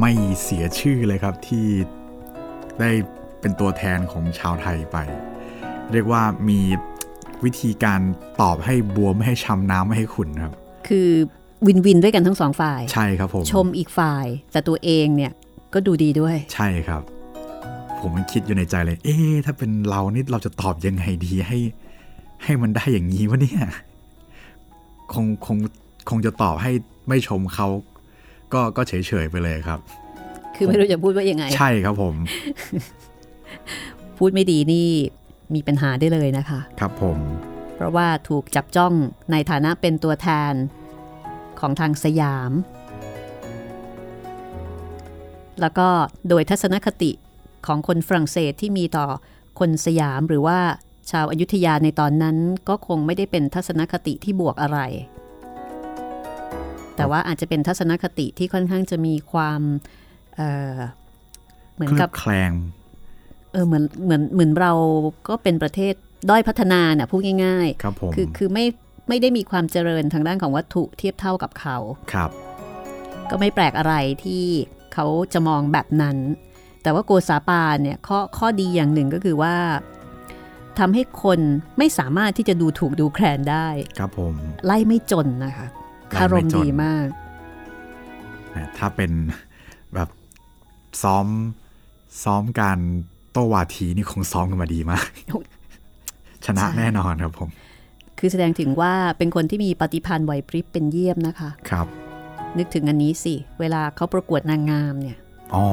[0.00, 1.66] ไม่เสียชื่อเลยครับที่
[2.80, 2.90] ได้
[3.44, 4.96] เป็นตัวแทนของชาวไทยไป
[5.92, 6.60] เรียกว่ามี
[7.44, 8.00] วิธีการ
[8.40, 10.52] ตอบให้บัวไม่ให้ช้ำน้ำไม่ให้ขุ่นครับ
[10.88, 11.08] คือ
[11.66, 15.32] วินวินด้วยกันทั้งสองฝ่าย ใช่ครับผม ชมอีกฝ่าย แต่ตัวเองเนี่ย
[15.74, 17.02] ก็ดูดีด้วย ใช่ครับ
[18.00, 21.58] ผมมันคิดอยู่ในใจเลย เอ๊ะถ้าเป็นเรานี่เราจะตอบยังไงดีให้
[22.44, 23.62] ให้มันได้อย่างนี้วะเนี่ย
[25.12, 25.56] คงคง
[26.10, 26.72] คงจะตอบให้
[27.08, 27.68] ไม่ชมเขา
[28.52, 29.80] ก็ก็เฉยเฉยๆไปเลยครับ
[30.56, 32.14] คือไม่รู้จะพูดว่ายังไง ใช่ครับผม
[34.18, 34.88] พูดไม่ดีนี่
[35.54, 37.18] มีปัญหาได้เลยนะคะ ครับผม
[37.74, 38.92] เพราะว่าถูกจับจ้อง
[39.32, 40.52] ในฐานะเป็นตัวแทน
[41.60, 42.52] ของทางสยาม
[45.60, 45.88] แล้วก็
[46.28, 47.10] โดยทัศนคติ
[47.66, 49.06] ของคนฝรั่งเศสที่มีต่อ
[49.60, 50.58] คนสยามหรือว่า
[51.10, 52.36] ชาวอายุทยาในตอนนั้น
[52.68, 54.78] ก็คงไม่ได้เป็นทัศนคติที่บวกอะไร
[56.96, 59.60] แต่ว่าอาจจะเป็นทัศนคติที่ค่อนข้างจะมีความ
[60.36, 60.76] เอ่อ
[61.74, 62.52] เหมือนเคลืกัอบบแคลง
[63.54, 64.72] เออเหมือนเหมือนเหมือนเรา
[65.28, 65.94] ก็เป็นประเทศ
[66.30, 68.66] ด้อยพัฒนาน่ะพูดง่ายครับผมๆคือคือไม่
[69.08, 71.76] ไม่ได้มีความเจริญทางด้านของวัตถุเทียบเท่ากับเขา
[72.12, 72.30] ครับ
[73.30, 74.44] ก็ไม่แปลกอะไรที่
[74.94, 76.16] เขาจะมองแบบนั้น
[76.82, 79.54] แต่ว่าโกษาปานเนี่ยข้อข้อดีอย่างหนึ่งก็คือว่า
[80.78, 81.40] ทำให้คน
[81.78, 84.34] ไม่สามารถที่จะดูถูกดูแคลนได้ ครับผม
[84.66, 85.66] ไล่ไม่จนนะคะ
[86.10, 87.06] ไล่คารไม่มจนดีมาก
[88.54, 89.12] นะถ้าเป็น
[89.94, 90.08] แบบ
[91.02, 91.26] ซ้อม
[92.24, 92.78] ซ้อมการ
[93.34, 95.04] โตวาทีนี่คงซ้อมกันมาดีมาก
[96.46, 97.48] ชนะใช่แน่นอนครับผม
[98.18, 101.86] คือแสดงถึงว่าเป็นคนที่มีปฏิพันธ์ไหวพริบเป็นเยี่ยมนะคะ ครับ
[102.58, 105.18] นึกถึงอันนี้สิ เวลาเขาประกวดนางงามเนี่ย
[105.54, 105.66] อ๋อ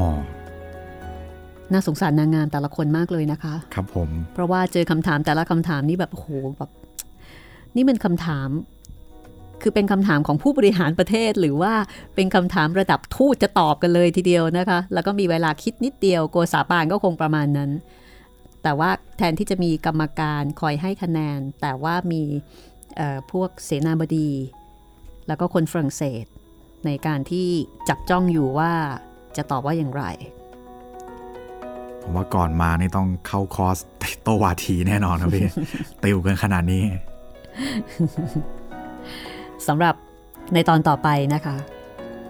[1.71, 6.71] น่าสงสารนางงามแต่ละคนมากเลยนะคะ ครับผม เพราะว่าเจอคำถามแต่ละคำถามนี่แบบโอ้โหแบบ
[7.75, 8.49] นี่มันคำถาม
[9.61, 11.73] คือเป็นคำถามของผู้บริหารประเทศ หรือว่า
[12.15, 17.71] เป็นคำถามระดับทูตจะตอบกันเลยทีเดียวนะคะ แล้วก็มีเวลาคิดนิดเดียวโกษาปานก็คงประมาณนั้น
[18.63, 22.23] แต่ว่าแทนที่จะมีกรรมการคอยให้คะแนน แต่ว่ามี
[23.31, 24.29] พวกเสนาบดี
[25.27, 26.25] แล้วก็คนฝรั่งเศส
[26.85, 27.47] ในการที่
[27.89, 28.71] จับจ้องอยู่ว่า
[29.37, 30.03] จะตอบว่าอย่างไร
[32.01, 33.77] ผมว่าก่อนมานี่ต้องเข้าคอร์ส
[34.21, 35.47] โตวาทีแน่นอนครับพี่
[36.03, 36.83] ติวกันขนาดนี้
[39.67, 39.95] สำหรับ
[40.53, 41.57] ในตอนต่อไปนะคะ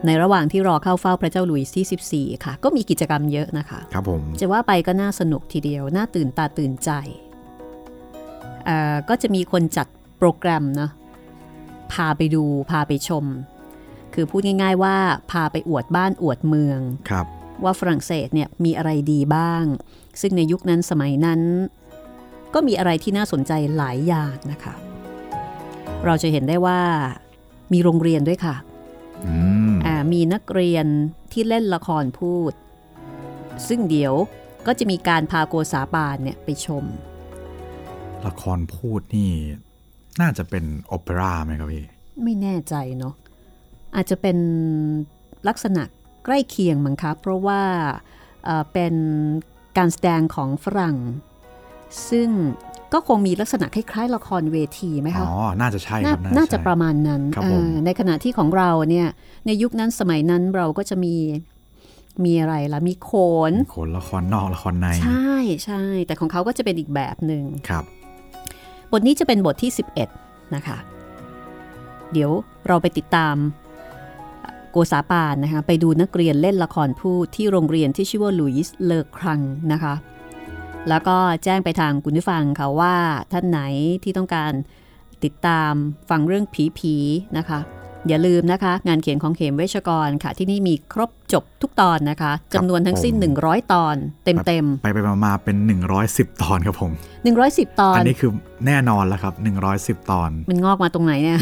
[0.06, 6.92] ในระหว่างที่รอเข้าเฝ้าพระเจ้าหลุยส์ที่ 14 ค่ะ ก็มีกิจกรรมเยอะนะคะ ครับผม จะว่าไปก็น่าสนุกทีเดียว น่าตื่นตาตื่นใจ
[8.66, 10.90] เอ่อก็จะมีคนจัดโปรแกรมนะ
[11.94, 13.26] พาไปดูพาไปชม
[14.14, 14.96] คือพูดง่าย ๆ ว่า
[15.32, 17.26] พาไปอวดบ้านอวดเมืองครับ
[17.64, 19.64] ว่าฝรั่งเศสเนี่ยมีอะไรดีบ้าง
[20.22, 21.42] ซึ่งในยุคนั้นสมัยนั้น
[22.54, 24.76] ก็มีอะไรที่น่าสนใจหลายอย่างนะคะ
[26.06, 26.80] เราจะเห็นได้ว่า
[27.74, 28.56] มีโรงเรียนด้วยค่ะ
[29.28, 29.36] อื
[29.72, 30.86] มอ่ามีนักเรียน
[31.32, 32.54] ที่เล่นละครพูด
[33.68, 34.14] ซึ่งเดี๋ยว
[34.68, 36.86] ก็จะมีการพาโกษาปานเนี่ยไปชม
[38.26, 39.32] ละครพูดนี่
[40.22, 41.86] น่าจะเป็นโอเปร่าไหมครับพี่
[42.24, 43.14] ไม่แน่ใจเนาะ
[43.96, 44.38] อาจจะเป็น
[45.48, 45.84] ลักษณะ
[46.26, 47.62] ใกล้เคียงมั้งคะเพราะว่า
[48.46, 48.94] เอ่อเป็น
[49.78, 50.98] การแสดงของฝรั่ง
[52.10, 52.30] ซึ่ง
[52.94, 59.08] ก็คงมีลักษณะคล้ายๆ ละครเวทีไหมอ๋คะอน่าจะใช่คนารับน่าจะใช่ประมาณนั้นครับเอผมอในขณะที่ของเราเนี่ย
[59.46, 61.16] ในยุคนั้นสมัยนั้นเราก็จะมี
[62.26, 63.12] มีอะไรล่ะมีโข
[63.52, 65.34] นโขนละครนอกละครใน ใช่
[65.66, 67.84] ใช่แต่ของเขาก็จะเป็นอีกแบบหนึ่งครับ
[68.92, 69.72] บทนี้จะเป็นบทที่
[70.14, 70.78] 11 นะคะ
[72.14, 72.32] เดี๋ยว
[72.68, 73.36] เราไปติดตาม
[74.72, 79.40] โกษาปานนะคะ ไปดูนักเรียนเล่นละครพูดที่โรงเรียนที่ชื่อว่าลุยส์เลอครัง
[79.72, 79.94] นะคะ
[80.90, 82.96] แล้วก็แจ้งไปทางคุณผู้ฟังค่ะว่า
[83.32, 83.60] ท่านไหน
[84.04, 84.52] ที่ต้องการ
[85.24, 85.74] ติดตาม
[86.10, 86.46] ฟังเรื่อง
[86.78, 87.60] ผีๆนะคะ
[88.08, 94.38] อย่าลืมนะคะ งานเขียนของเขมเวชกรค่ะ ที่นี่มีครบจบทุกตอนนะคะจำนวนทั้งสิ้นผม100 ตอน เต็ม
[94.84, 95.58] ไปไปมามาเป็น
[96.00, 98.32] 110 ตอนครับผมๆ110 ตอน อันนี้คือ
[98.68, 99.34] แน่นอนแล้วครับ
[99.72, 101.40] 110 ตอน มันงอกมาตรงไหนเนี่ย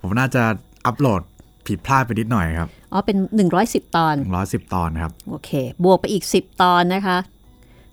[0.00, 0.42] ผมน่าจะ
[0.86, 1.20] อัปโหลด
[1.66, 3.16] ผิดพลาดไปนิดหน่อยครับ อ๋อ เป็น
[3.56, 5.50] 110 ตอน 110 ตอนครับ โอเค
[5.84, 7.16] บวกไปอีก 10 ตอนนะคะ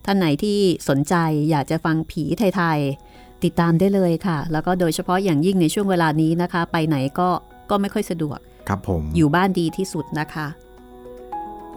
[0.06, 0.58] ท่านไหนที่
[0.90, 1.16] สนใจ
[1.50, 7.30] อยากจะฟังผีไทยๆติดตามได้เลยค่ะ แล้วก็โดยเฉพาะอย่างยิ่งในช่วงเวลานี้นะคะ ไปไหนก็
[7.70, 8.40] ก็ไม่ค่อยสะดวก
[8.70, 10.48] ครับผม อยู่บ้านดีที่สุดนะคะ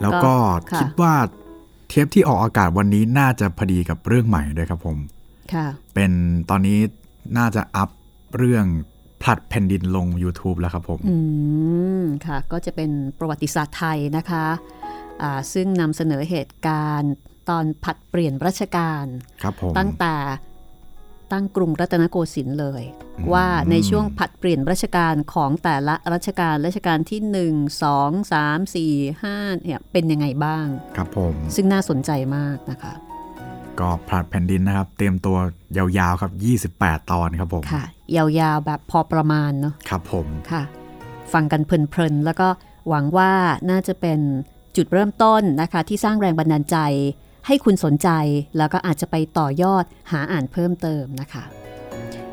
[0.02, 0.32] แล้วก็
[0.72, 1.14] ค่ะคิดว่า
[1.88, 4.98] เทปที่ออกอากาศวันนี้น่าจะพอดีกับเรื่องใหม่ด้วยครับผม
[5.52, 6.12] ค่ะเป็น
[6.50, 6.78] ตอนนี้
[7.38, 7.90] น่าจะอัพ
[8.36, 8.64] เรื่อง
[9.22, 11.16] ผลัดแผ่นดินลง YouTube แล้วครับผม อื
[12.00, 14.44] ม ค่ะ ก็จะเป็นประวัติศาสตร์ไทยนะคะ
[15.22, 17.14] อ่า ซึ่งนำเสนอเหตุการณ์
[17.48, 19.04] ตอนผัดเปลี่ยนรัชกาล
[19.42, 20.16] ครับผมตั้งแต่
[21.32, 22.82] ตั้งกรุงรัตนโกสินทร์เลย
[23.32, 27.20] ว่าในช่วงผัดเปลี่ยนรัชกาลของแต่ละรัชกาลรัชกาลที่
[27.52, 32.94] 1 2 3 4 5เนี่ยเป็นยังไงบ้าง ครับผม ซึ่งน่าสนใจมากนะคะ
[33.80, 35.36] ก็พลัดแผ่นดินนะครับ เตรียมตัว
[35.76, 36.32] ยาวๆครับ
[36.80, 37.84] 28 ตอนครับผม ค่ะ
[38.16, 40.62] ยาวๆแบบพอประมาณเนาะครับผมค่ะ
[41.32, 42.48] ฟังกันเพลินๆแล้วก็
[42.88, 43.32] หวังว่า
[43.70, 44.20] น่าจะเป็น
[44.76, 46.76] จุดเริ่มต้นนะคะ ที่สร้างแรงบันดาลใจ
[47.46, 48.08] ให้คุณสนใจ
[48.56, 51.44] แล้วก็อาจจะไปต่อยอดหาอ่านเพิ่มเติมนะคะ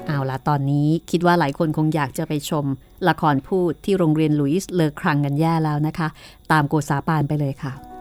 [0.07, 2.65] เอาละตอนนี้คิดว่าหลายคนคงอยากจะไปชม
[3.09, 6.07] ละครพูดที่โรงเรียนลุยส์เลอครังกันแย่แล้วนะคะ
[6.51, 7.92] ตามโกซาปานไปเลยค่ะ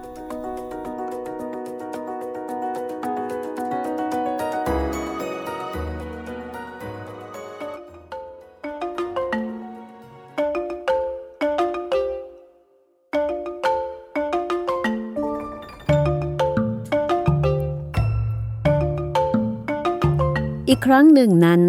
[20.85, 21.63] ครั้งหนึ่งนั้น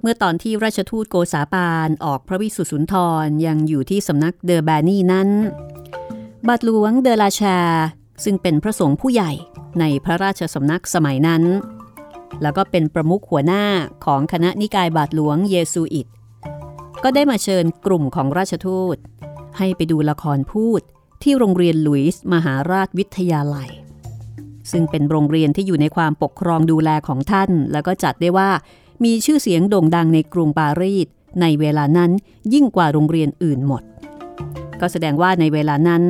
[0.00, 5.28] เมื่อตอนที่ราชทูตโกษาปานออกพระวิสุทธิสุนทรยังอยู่ที่สำนักเดอแบนี่นั้น
[6.46, 7.58] บาทหลวงเดอลาชา
[8.24, 9.32] ซึ่งเป็นพระสงฆ์ผู้ใหญ่
[9.80, 11.42] ในพระราชสำนักสมัยนั้น
[12.42, 13.64] แล้วก็เป็นประมุขหัวหน้า
[14.04, 16.06] ของคณะนิกายบาทหลวงเยซูอิต
[17.02, 18.96] ก็ได้มาเชิญกลุ่มของราชทูต
[19.58, 20.80] ให้ไปดูละครพูด
[21.22, 23.70] ที่โรงเรียนลุยส์มหาราชวิทยาลัย
[24.70, 28.50] ซึ่งเป็นโรงเรียนที่อยู่ในความปกครองดูแลของท่าน แล้วก็จัดได้ว่า
[29.04, 31.06] มีชื่อเสียงโด่งดังในกรุงปารีส
[31.40, 32.10] ในเวลานั้น
[32.54, 33.82] ยิ่งกว่าโรงเรียนอื่นหมด
[34.80, 36.02] ก็แสดงว่าในเวลานั้น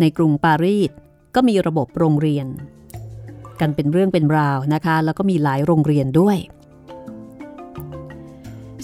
[0.00, 0.90] ในกรุงปารีส
[1.34, 2.46] ก็มีระบบโรงเรียน
[3.60, 6.36] กันเป็นเรื่องเป็นราวนะคะ แล้วก็มีหลายโรงเรียนด้วย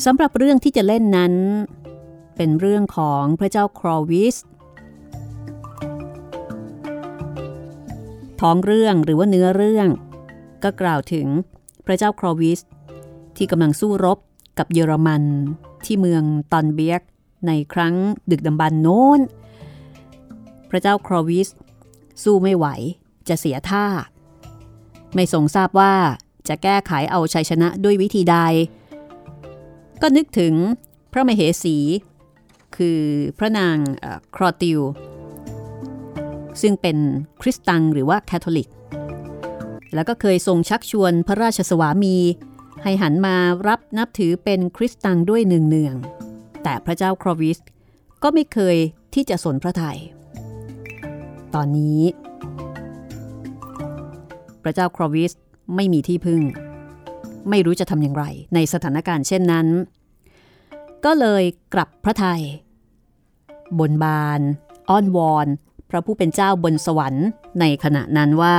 [0.05, 1.35] สำหรับเรื่องที่จะเล่นนั้น
[2.37, 4.37] เป็นเรื่องของพระเจ้าครอวิส
[8.40, 9.88] ท้องเรื่องหรือว่าเนื้อเรื่อง
[10.62, 11.27] ก็กล่าวถึง
[11.87, 12.61] พระเจ้าครอวิส
[13.37, 14.18] ที่กำลังสู้รบ
[14.59, 15.23] กับเยอรมัน
[15.85, 17.03] ที่เมืองตอนเบียก
[17.47, 17.94] ในครั้ง
[18.31, 19.20] ดึกดำบรรโน้น
[20.70, 21.49] พระเจ้าครอวิส
[22.23, 22.66] สู้ไม่ไหว
[23.29, 23.87] จะเสียท่า
[25.14, 25.94] ไม่ทรงทราบว่า
[26.49, 28.37] จะแก้ไขเอาชัยชนะด้วยวิธีใด
[30.03, 30.55] ก็นึกถึง
[31.12, 31.77] พระมเหสี
[32.77, 33.01] คือ
[33.38, 33.77] พระนาง
[34.37, 34.81] ครอติล
[36.61, 36.97] ซึ่งเป็น
[37.40, 38.69] คริสตังหรือว่าแคทอลิก
[39.95, 42.17] แล้วก็เคยทรงชักชวนพระราชสวามี
[42.83, 43.37] ให้หันมา
[43.69, 47.59] รับนับถือเป็นคริสตังด้วยเนืองๆแต่พระเจ้าครอวิส
[48.23, 48.77] ก็ไม่เคย
[49.14, 49.99] ที่จะสนพระทยัย
[51.55, 52.01] ตอนนี้
[54.62, 55.33] พระเจ้าครอวิส
[55.77, 56.43] ไม่มีที่พึ่ง
[57.51, 59.67] ไม่รู้จะทำอย่างไรในสถานการณ์เช่นนั้น
[61.05, 62.43] ก็เลยกลับพระไทย
[63.79, 64.40] บนบาน
[64.90, 65.47] อ้อนวอน
[65.94, 67.26] ระผู้เป็นเจ้าบนสวรรค์
[67.61, 68.57] ในขณะนั้นว่า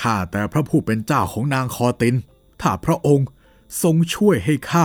[0.00, 2.14] ข้าแต่พระผู้เป็นเจ้าของนางคอติน
[2.62, 3.26] ถ้าพระองค์
[3.82, 4.84] ทรงช่วยให้ข้า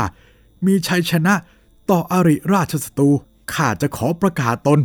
[0.65, 1.34] มีชัยชนะ
[1.89, 3.10] ต่ออริราชศัตรู
[3.53, 4.79] ข้าจะขอประกาศตน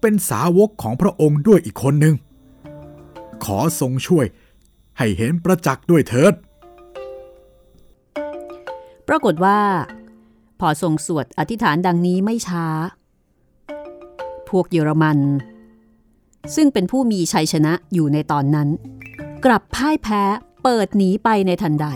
[0.00, 2.14] เป็นสาวกของพระองค์ด้วยอีกคนหนึ่ง
[3.44, 4.26] ขอทรงช่วย
[4.98, 6.34] ให้เห็นประจักษ์ด้วยเถิด
[9.08, 9.60] ปรากฏว่า
[10.60, 12.66] พอทรงสวดอธิษฐานดังนี้ไม่ช้า
[14.52, 15.18] พวกเยอรมัน
[16.54, 18.68] ซึ่งเป็นผู้มีชัยชนะอยู่ในตอนนั้น
[19.44, 20.22] กลับพ่ายแพ้
[20.62, 21.86] เปิดหนีไปในทันใด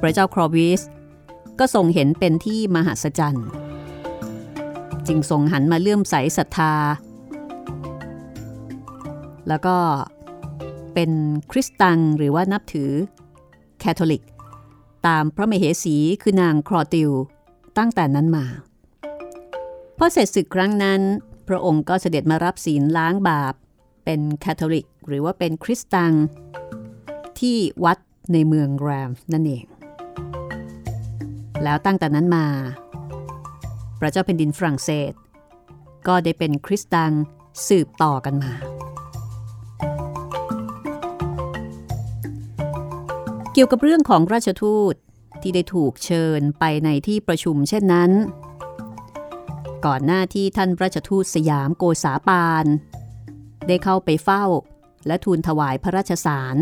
[0.00, 0.80] พระเจ้าครอวิส
[1.58, 3.48] ก็ทรงเห็นเป็นที่มหัศจรรย์
[5.06, 6.74] จึงทรงหันมาเลื่อมใสศรัทธา
[9.48, 9.76] แล้วก็
[10.94, 11.10] เป็น
[11.50, 12.90] คริสตังหรือว่านับถือ
[13.78, 14.22] แคทอลิก
[15.06, 17.10] ตามพระมเหสีคือนางครอติล
[17.78, 18.46] ตั้งแต่นั้นมา
[20.00, 21.00] พอเสร็จศึกครั้งนั้น
[21.48, 23.54] พระองค์ก็เสด็จมารับศีลล้างบาป
[24.04, 26.12] เป็นแคทอลิก หรือว่าเป็นคริสตัง
[27.40, 27.98] ที่วัด
[28.32, 29.64] ในเมืองแรมนั่นเอง
[31.64, 32.46] แล้วตั้งแต่นั้นมา
[34.00, 35.12] พระเจ้าแผ่นดินฝรั่งเศส
[36.06, 37.12] ก็ได้เป็นคริสตัง
[37.68, 38.52] สืบต่อกันมา
[43.52, 44.94] เกี่ยวกับเรื่องของราชทูต
[45.42, 48.10] ที่ได้ถูกเชิญไปในที่ประชุมเช่นนั้น
[49.86, 52.66] ก่อนหน้าที่ท่านราชทูตสยามโกษาปาน
[53.66, 54.44] ได้เข้าไปเฝ้า
[55.06, 56.56] และทูลถวายพระราชสาร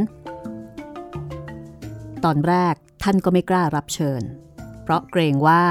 [2.24, 4.22] ตอนแรกท่านก็ไม่กล้ารับเชิญ
[4.82, 5.64] เพราะเกรงว่า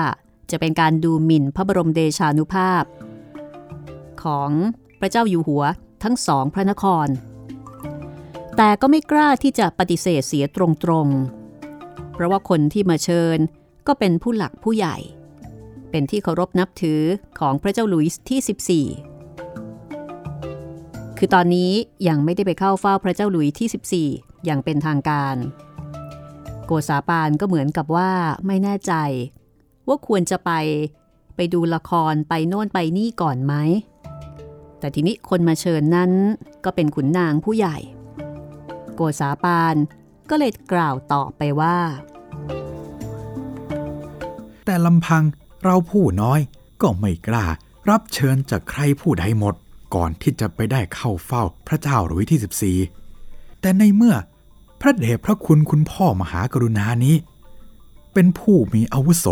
[0.52, 2.84] จะเป็นการดูหมิ่นพระบรมเดชานุภาพ
[4.24, 4.52] ของ
[5.00, 5.64] พระเจ้าอยู่หัว
[6.04, 7.08] ทั้งสองพระนคร
[8.58, 10.58] แต่ก็ไม่กล้าที่จะปฏิเสธเสียต
[10.90, 13.38] รงๆ เพราะว่าคนที่มาเชิญ
[13.88, 14.98] ก็เป็นผู้หลักผู้ใหญ่
[15.96, 17.02] เป็นที่เคารพนับถือ
[17.40, 21.72] ของพระเจ้าหลุยส์ที่ 14 คือตอนนี้
[22.08, 25.36] ยังไม่ได้ไปเข้าเฝ้าพระเจ้าหลุยส์ที่ 14 อย่างเป็นทางการ
[26.66, 28.12] โกษาปานก็เหมือนกับว่า
[28.48, 28.94] ไม่แน่ใจ
[29.88, 30.52] ว่าควรจะไป
[31.36, 33.54] ไปดูละครไปโน่นไปนี่ก่อนไหม
[34.80, 36.12] แต่แต่ทีนี้คนมาเชิญนั้น
[36.66, 37.78] ก็เป็นขุนนางผู้ใหญ่
[38.96, 39.76] โกษาปาน
[40.30, 41.78] ก็เลยกล่าวต่อไปว่า
[44.66, 45.24] แต่ลำพัง
[45.66, 46.40] เราผู้น้อย
[46.82, 47.46] ก็ไม่กล้า
[47.90, 49.56] รับเชิญจากใครผู้ใดหมด
[49.96, 54.16] ก่อนที่จะไปได้เข้าเฝ้าพระเจ้าหลุยที่ 14 แต่ในเมื่อ
[54.82, 57.16] พระเดชพระคุณคุณพ่อมหากรุณานี้
[58.14, 59.26] เป็นผู้มีอาวุโส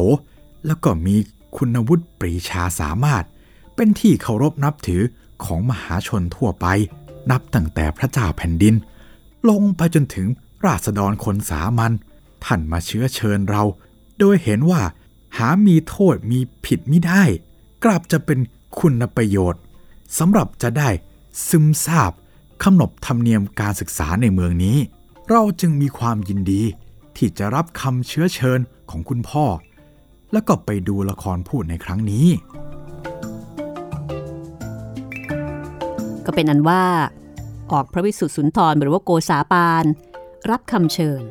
[0.68, 1.16] แล้วก็มี
[1.58, 3.24] คุณวุฒิปรีชาสามารถ
[3.76, 5.02] เป็นที่เคารพนับถือ
[5.44, 6.66] ของมหาชนทั่วไป
[7.32, 8.76] นับตั้งแต่พระเจ้าแผ่นดิน
[9.50, 10.28] ลงไปจนถึง
[10.66, 11.92] ราษฎรคนสามัญ
[12.46, 13.64] ท่านมาเชื้อเชิญเรา
[14.20, 14.82] โดยเห็นว่า
[15.38, 17.24] หามีโทษมีผิดไม่ได้
[17.84, 18.40] กลับจะเป็น
[18.80, 19.62] คุณประโยชน์
[20.18, 20.90] สำหรับจะได้
[21.48, 22.12] ซึมซาบ
[22.64, 24.78] ขนบธรรมเนียมการศึกษาในเมืองนี้
[25.30, 26.62] เราจึงมีความยินดี
[27.16, 28.60] ที่จะรับคำเชื้อเชิญ
[28.90, 29.46] ของคุณพ่อ
[30.32, 32.28] แล้วก็ไปดูละครพูดในครั้งนี้
[36.26, 36.84] ก็เป็นอันว่า
[37.72, 39.86] ออกพระวิสุทธิสุนทรหรือว่าโกษาปาน
[40.50, 41.22] รับคำเชิญ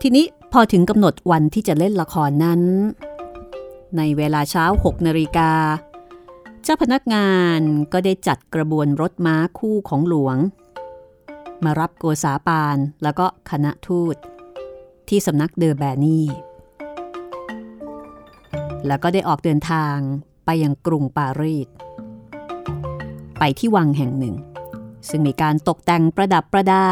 [0.00, 0.26] ทีนี้
[0.58, 2.60] อถึงกำหนดวันที่จะเล่นละครนั้น
[3.96, 5.52] ในเวลาเช้า 6นาฬิกา
[6.62, 7.60] เจ้าพนักงาน
[7.92, 10.36] ก็ได้จัดกระบวนรถม้าคู่ของหลวง
[11.64, 14.16] มารับโกษาปานแล้วก็คณะทูต
[15.08, 16.26] ที่สำนักเดอแบนี่
[18.86, 19.96] แล้วก็ได้ออกเดินทาง
[20.44, 21.68] ไปยังกรุงปารีส
[23.38, 24.34] ไปที่วังแห่งหนึ่ง
[25.08, 26.84] ซึ่งมีการตกแต่งประดับประดา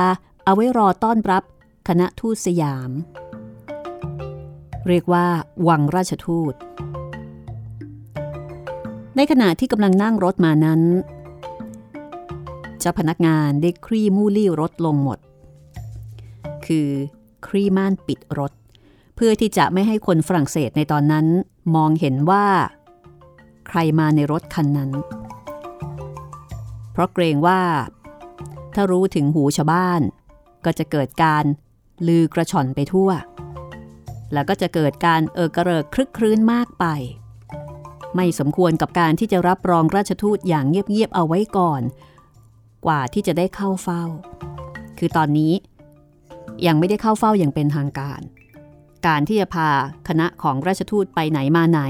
[0.44, 1.42] เอาไว้รอต้อนรับ
[1.88, 2.90] คณะทูตสยาม
[4.88, 5.26] เรียกว่า
[5.68, 6.54] วังราชทูต
[9.16, 10.80] ในขณะที่กำลังนั่งรถมานั้น
[12.78, 15.18] เจ้าพนักงานได้คลี่มูลี่รถลงหมด
[16.66, 16.88] คือ
[17.46, 18.52] คลี่ม่านปิดรถ
[19.16, 21.26] เพื่อที่จะไม่ให้คนฝรั่งเศสในตอนนั้น
[21.74, 22.46] มองเห็นว่า
[23.68, 24.90] ใครมาในรถคันนั้น
[26.92, 27.60] เพราะเกรงว่า
[28.74, 30.00] ถ้ารู้ถึงหูชาวบ้าน
[30.64, 31.44] ก็จะเกิดการ
[32.08, 33.10] ลือกระชอนไปทั่ว
[34.34, 36.84] แล้วก็จะเกิดการเออกระเริกคลึกครื้นมากไป
[38.14, 41.82] ไม่สมควรกับการที่จะรับรองราชทูตอย่างเงียบๆเอาไว้ก่อน
[42.86, 44.04] กว่าที่จะได้เข้าเฝ้า
[44.98, 45.52] คือตอนนี้
[46.66, 48.20] ยังไม่ได้เข้าเฝ้าอย่างเป็นทางการ
[49.06, 49.68] การที่จะพา
[50.08, 51.80] คณะของราชทูตไปไหนมาไหน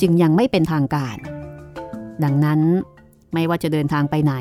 [0.00, 1.16] จึงยังไม่เป็นทางการ
[2.24, 2.60] ดังนั้น
[3.34, 4.34] ไม่ว่าจะเดินทางไปไหน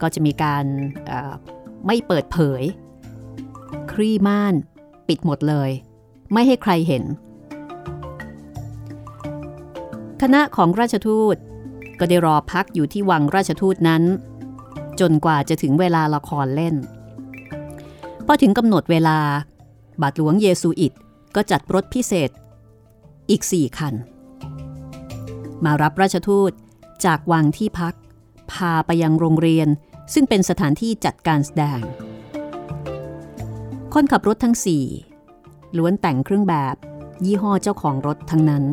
[0.00, 0.64] ก็จะมีการ
[1.86, 2.62] ไม่เปิดเผย
[3.92, 4.54] ครี่ม่าน
[5.08, 5.70] ปิดหมดเลย
[6.32, 7.04] ไม่ให้ใครเห็น
[10.22, 11.36] คณะของราชทูต
[11.98, 14.02] ก็ได้รอพักอยู่ที่วังราชทูตนั้น
[15.00, 16.74] จนกว่าจะถึงเวลาละครเล่น
[18.26, 19.18] พอถึงกำหนดเวลา
[20.02, 20.92] บาทหลวงเยซูอิต
[21.34, 22.30] ก็จัดรถพิเศษ
[23.30, 23.94] อีกสี่คัน
[25.64, 26.52] มารับราชทูต
[27.04, 27.94] จากวังที่พัก
[28.52, 29.68] พาไปยังโรงเรียน
[30.14, 31.80] ซึ่งเป็นสถานที่จัดการแสดง
[33.96, 34.84] คนขับรถทั้งสี่
[35.76, 36.76] ล้วนแต่งเครื่องแบบ
[37.24, 38.64] ยี่ห้อเจ้าของรถทั้งนั้น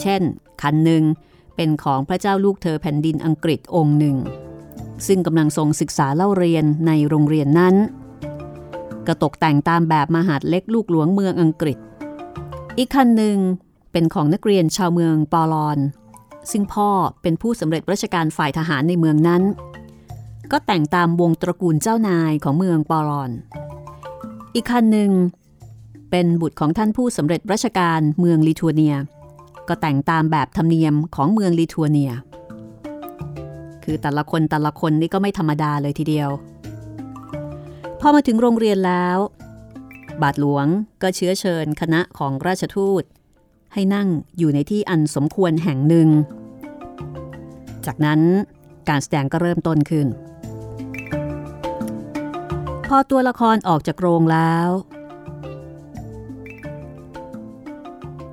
[0.00, 0.22] เช่น
[0.62, 1.02] คันหนึ่ง
[1.56, 4.16] เป็นของพระเจ้าลูกเธอแผ่นดินอังกฤษองค์หนึ่ง
[5.06, 7.74] ซึ่งกำลังทรงศึกษาเล่าเรียนในโรงเรียนนั้น
[9.06, 11.78] กระตกแต่งตามแบบมหาดเล็กลูกหลวงเมืองอังกฤษ
[12.78, 13.38] อีกคันหนึ่ง
[13.92, 15.78] เป็นของนักเรียนชาวเมืองปอลอน
[16.50, 16.90] ซึ่งพ่อ
[17.22, 19.42] เป็นผู้สำเร็จราชการฝ่ายทหารในเมืองนั้น
[20.52, 23.32] ก็แต่งตามวงตระกูลเจ้านายของเมืองปอลอน
[24.54, 25.10] อีกคันหนึ่ง
[26.10, 28.94] เป็นบุตรของท่านผู้สำเร็จราชการเมืองลิทัวเนีย
[29.68, 32.12] ก็แต่งตามแบบธรรมเนียมของเมืองลิทัวเนีย
[33.84, 36.30] คือแต่ละคนแต่ละคนนี่ก็ไม่ธรรมดาเลยทีเดียว
[38.00, 39.18] พอมาถึงโรงเรียนแล้ว
[40.22, 40.66] บาทหลวง
[41.02, 43.02] ก็เชื้อเชิญคณะของราชทูต
[43.74, 46.08] ให้นั่งอยู่ในที่อันสมควรแห่งหนึ่ง
[47.86, 48.20] จากนั้น
[48.88, 50.06] การแสดงก็เริ่มต้นขึ้น
[52.92, 54.68] พอตัวละครออกจากโรงแล้ว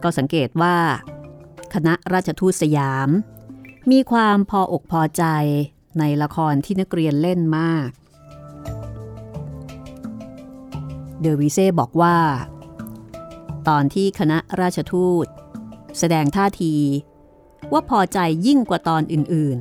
[0.04, 0.78] ก็สังเกตว่า
[1.74, 3.10] คณะราชทูตสยาม
[3.92, 5.24] มีความพออกพอใจ
[6.00, 7.90] ในละครที่นักเรียนเล่นมาก
[11.22, 12.18] เดอวิเซ่บอกว่า
[13.68, 15.26] ตอนที่คณะราชทูต
[16.00, 16.76] แสดงท่าที
[17.72, 19.60] ว่าพอใจยิ่งกว่าตอนอื่น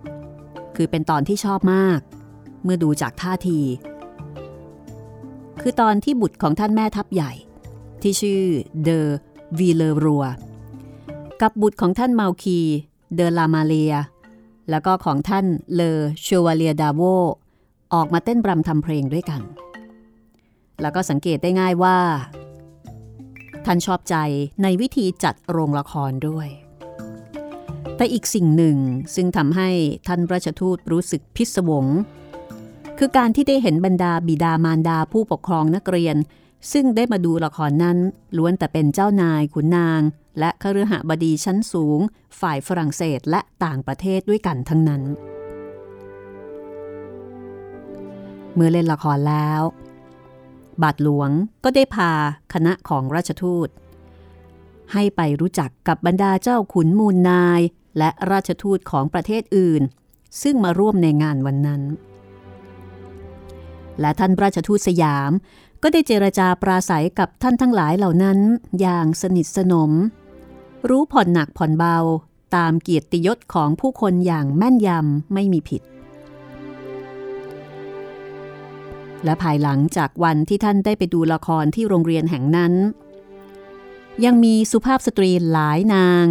[0.00, 2.00] ๆ คือเป็นตอนที่ชอบมาก
[2.64, 3.60] เมื่อดูจากท่าที
[5.62, 7.32] คือตอนที่บุตรของท่านแม่ทัพใหญ่
[8.02, 8.42] ที่ชื่อ
[8.82, 9.08] เดอ
[9.58, 10.24] วีเลรัว
[11.42, 12.58] กับบุตรของท่านเมาคี
[13.14, 13.94] เดอลามาเลีย
[14.70, 17.02] แล้วก็ของท่านเลอชัวเลียดาโว
[17.94, 19.42] ออกมาเต้นรำทำเพลงด้วยกัน
[20.80, 21.98] แล้วก็สังเกตได้ง่ายว่า
[23.64, 24.16] ท่านชอบใจ
[24.62, 26.48] ในวิธีจัดโรงละครด้วย
[27.96, 28.76] แต่แต่อีกสิ่งหนึ่ง
[29.14, 29.68] ซึ่งทำให้
[30.08, 31.86] ท่านราชทูตรู้สึกพิศวง
[32.98, 36.16] คือการที่ได้เห็นบรรดาบิดามารดาผู้ปกครองนักเรียน
[36.72, 37.98] ซึ่งได้มาดูละครนั้น
[38.36, 40.00] ล้วนแต่เป็นเจ้านายขุนนาง
[40.38, 42.00] และคฤหบดีชั้นสูง
[42.40, 45.02] ฝ่ายฝรั่งเศสและต่างประเทศด้วยกันทั้งนั้น
[48.54, 49.62] เมื่อเล่นละครแล้ว
[50.82, 51.30] บาทหลวง
[51.64, 52.12] ก็ได้พา
[52.52, 53.68] คณะของราชทูต
[54.92, 57.60] ให้ไปรู้จักกับบรรดาเจ้าขุนมูลนาย
[57.98, 59.82] และราชทูตของประเทศอื่น
[60.42, 61.82] ซึ่งมาร่วมในงานวันนั้น
[64.00, 65.30] และท่านราชทูตสยาม
[65.82, 68.38] ก็ได้เจรจาปราศัยกับท่านทั้งหลายเหล่านั้น
[68.80, 69.92] อย่างสนิทสนม
[70.88, 71.96] รู้ผ่อนหนักผ่อนเบา
[72.56, 75.82] ตามเกียรติยศของผู้คนอย่างแม่นยำไม่มีผิด
[79.24, 82.72] และภายหลังจากวันที่ท่านได้ไปดูละครที่โรงเรียนแห่งนั้น
[84.24, 86.26] ยังมีสุภาพสตรีหลายนาง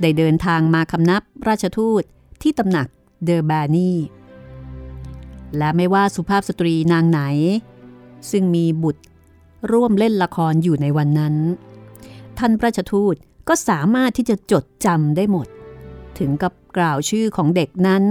[0.00, 2.02] ได้เดินทางมาคำนับราชทูต
[2.42, 2.88] ที่ตำหนัก
[3.24, 3.90] เดอร์บานี
[5.58, 7.20] และไม่ว่าสุภาพสตรีนางไหน
[8.30, 9.02] ซึ่งมีบุตร
[9.72, 11.34] ร่วมเล่นละครอยู่ในวันนั้น
[12.38, 13.14] ท่านราชทูต
[13.48, 15.46] ก็สามารถที่จะจดจำได้หมด
[16.18, 18.04] ถึงกับกล่าวชื่อของเด็กนั้น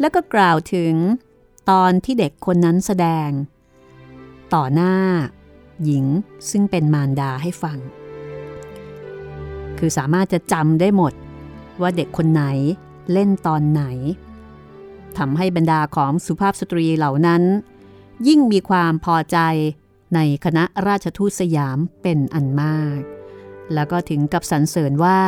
[0.00, 0.94] แล้วก็กล่าวถึง
[1.70, 3.30] ตอนที่เด็กคนนั้นแสดง
[4.54, 4.94] ต่อหน้า
[5.84, 6.04] หญิง
[6.50, 7.78] ซึ่งเป็นมารดาให้ฟัง
[9.78, 11.12] คือสามารถจะจำได้หมด
[11.80, 12.44] ว่าเด็กคนไหน
[13.12, 13.84] เล่นตอนไหน
[15.18, 17.42] ทำให้บรรดาของสุภาพสตรีเหล่านั้น
[18.28, 19.38] ยิ่งมีความพอใจ
[20.14, 23.00] ในคณะราชทูตสยามเป็นอันมาก
[23.74, 25.20] แล้วก็ถึงกับสรรเสริญว่า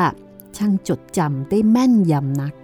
[0.56, 2.54] ช่างจดจำได้แม่นยำนัก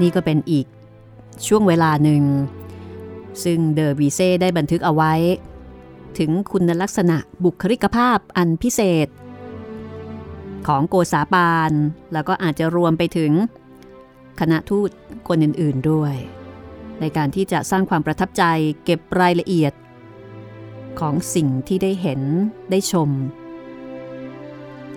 [0.00, 0.66] นี่ก็เป็นอีก
[1.46, 2.22] ช่วงเวลาหนึ่ง
[3.44, 5.12] ซึ่งเดอวีเซ่ได้บันทึกเอาไว้
[6.18, 9.08] ถึงคุณลักษณะบุคลิกภาพอันพิเศษ
[10.66, 11.72] ของโกษาปาน
[12.12, 13.32] แล้วก็อาจจะรวมไปถึง
[14.40, 14.90] คณะทูต
[15.28, 16.14] คนอื่นๆด้วย
[17.00, 18.44] ในการที่จะสร้างความประทับใจ
[18.84, 19.72] เก็บรายละเอียด
[21.00, 22.20] ของสิ่งที่ได้เห็น
[22.70, 23.10] ได้ชม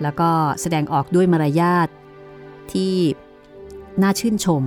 [0.02, 1.88] แล้วก็แสดงออกด้วยมารยาท
[2.72, 2.94] ที่
[4.02, 4.64] น่าชื่นชม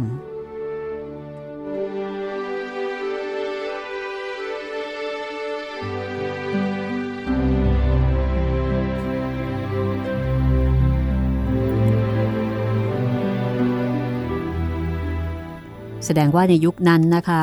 [16.18, 17.42] ดงว่าในยุคนั้นนะคะ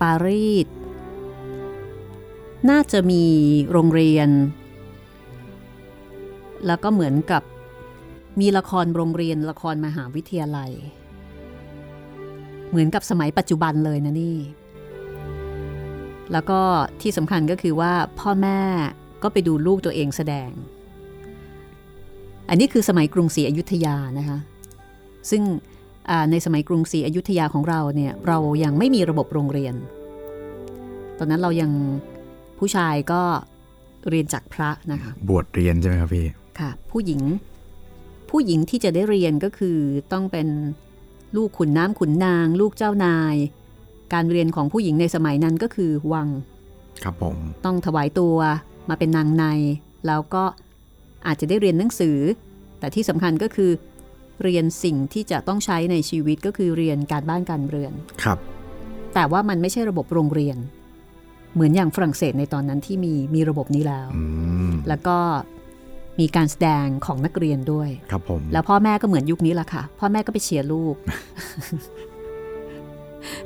[0.00, 0.66] ปารีส
[2.70, 3.24] น่าจะมี
[3.70, 4.28] โรงเรียน
[6.66, 7.42] แล้วก็เหมือนกับ
[8.40, 10.70] มีละครโรงเรียนละครมหาวิทยาลัย
[12.70, 14.38] เหมือนกับสมัยปัจจุบันเลยนะนี่
[16.32, 16.60] แล้วก็
[17.02, 18.60] ที่สำคัญก็คือว่าพ่อแม่
[19.22, 20.50] ก็ไปดูลูกตัวเองแสดง
[22.48, 24.38] อันนี้คือสมัยกรุงศรีอยุธยานะคะ
[25.30, 25.42] ซึ่ง
[26.30, 29.74] ในสมัยกรุงศรีอยุธยาของเราเนี่ยเรายังไม่มีระบบโรงเรียน
[31.18, 31.70] ตอนนั้นเรายัง
[32.58, 33.22] ผู้ชายก็
[34.08, 36.26] เรียนจากพระนะคะบวชเรียนใช่ไหมครับพี่
[36.58, 37.20] ค่ะ ผู้หญิง
[38.30, 39.78] ผู้หญิงที่จะได้เรียนก็คือ
[40.12, 40.48] ต้องเป็น
[41.36, 43.36] ลูกขุนน้ำขุนนาง ลูกเจ้านาย
[44.12, 46.28] การเรียนของผู้หญิงในสมัยนั้นก็คือวัง
[47.04, 48.36] ครับผม ต้องถวายตัว
[48.88, 49.44] มาเป็นนางใน
[50.06, 50.44] แล้วก็
[51.26, 52.18] อาจจะได้เรียนหนังสือ
[52.78, 53.70] แต่ที่สำคัญก็คือ
[54.42, 58.38] เรียนสิ่งที่จะต้องใช้ในชีวิตก็คือเรียนการบ้านการเรือนครับ
[59.14, 60.56] แต่ว่ามันไม่ใช่ระบบโรงเรียน
[61.54, 64.08] เหมือนอย่างฝรั่งเศสในตอนนั้นที่มีมีระบบนี้แล้ว
[64.88, 65.18] แล้วก็
[66.20, 70.96] มีการแสดงของนักเรียนด้วย ครับผม แล้วพ่อแม่ก็เหมือนยุคนี้แหละค่ะ พ่อแม่ก็ไปเชียร์ลูก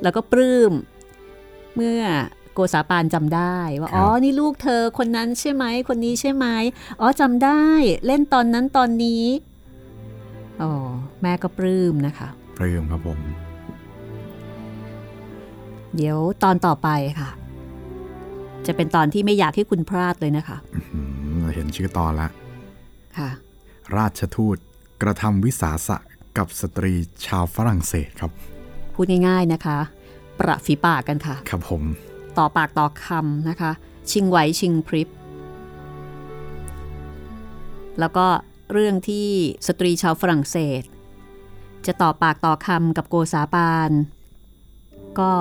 [0.03, 0.73] แล้วก็ปลื้ม
[1.75, 2.01] เมื่อ
[2.55, 6.47] โกษาปานจำได้ ว่า อ๋อ นี่ลูกเธอคนนั้นใช่ไหม คนนี้ใช่ไหม
[7.01, 7.63] อ๋อจำได้
[8.07, 9.25] เล่นตอนนั้นตอนนี้
[10.63, 10.73] อ๋อ
[11.23, 12.29] แม่ก็ปลื้มนะคะ
[12.59, 13.19] ปลื้มครับผม
[15.97, 16.89] เดี๋ยวตอนต่อไป
[17.21, 17.31] ค่ะ
[18.67, 20.57] จะเป็นตอนที่ไม่อยากให้คุณพลาดเลยนะคะ
[21.55, 22.29] เห็นชื่อตอนละ
[23.19, 23.31] ค่ะ
[23.97, 24.57] ราชทูต
[25.03, 25.97] กระทำวิสาสะ
[26.39, 26.93] กับสตรี
[27.27, 28.31] ชาวฝรั่งเศสครับ
[28.95, 29.79] พูดง่ายๆนะคะ
[30.39, 31.83] ประฝีปากกันค่ะ ครับผม
[32.39, 33.71] ต่อปากต่อคำนะคะ
[34.11, 35.09] ชิงไหวชิงพริบ
[38.01, 38.27] แล้วก็
[38.73, 39.29] เรื่องที่
[39.67, 40.83] สตรีชาวฝรั่งเศส
[41.87, 43.91] จะต่อปากต่อคำกับโกษาปาน
[45.21, 45.33] ก็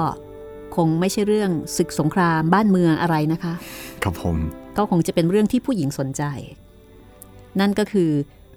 [0.75, 3.53] คงไม่ใช่เรื่องศึกสงครามบ้านเมืองอะไรนะคะ
[4.03, 4.35] ครับผม
[4.77, 6.23] ก็คงจะเป็นเรื่องที่ผู้หญิงสนใจ
[7.59, 8.11] นั่นก็คือ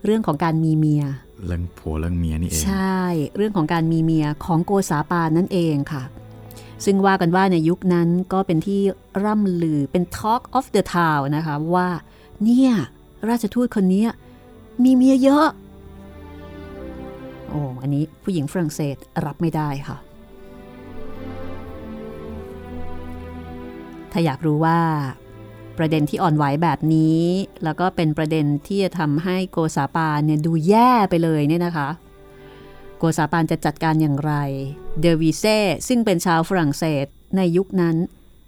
[0.04, 1.04] เรื่องของการมีเมีย
[1.46, 3.00] เรื่องผัวเรื่องเมียนี่เอง ใช่
[3.36, 6.02] เรื่องของการมีเมียของโกษาปานนั่นเองค่ะ
[6.84, 8.80] ซึ่งว่ากันว่าในยุคนั้นก็เป็นที่
[9.24, 11.88] ร่ำลือเป็น Talk of the Town นะคะว่า
[12.44, 12.72] เนี่ย
[13.28, 14.04] ราชทูตคนนี้
[14.84, 15.48] มีเมียเยอะ
[17.48, 19.96] โอ้อันนี้ผู้หญิงฝรั่งเศสรับไม่ได้ค่ะ
[24.12, 24.80] ถ้าอยากรู้ว่า
[25.78, 27.22] ประเด็นที่อ่อนไหวแบบนี้
[27.64, 31.88] แล้วก็เป็นประเด็นที่จะทำให้โกซาปานเนี่ยดูแย่ไปเลยเนี่ยนะคะ
[32.98, 34.32] โกซาปานจะจัดการอย่างไร
[35.00, 35.58] เดวิเซ่
[35.88, 37.06] ซึ่งเป็นชาวฝรั่งเศส
[37.36, 37.96] ในยุคนั้น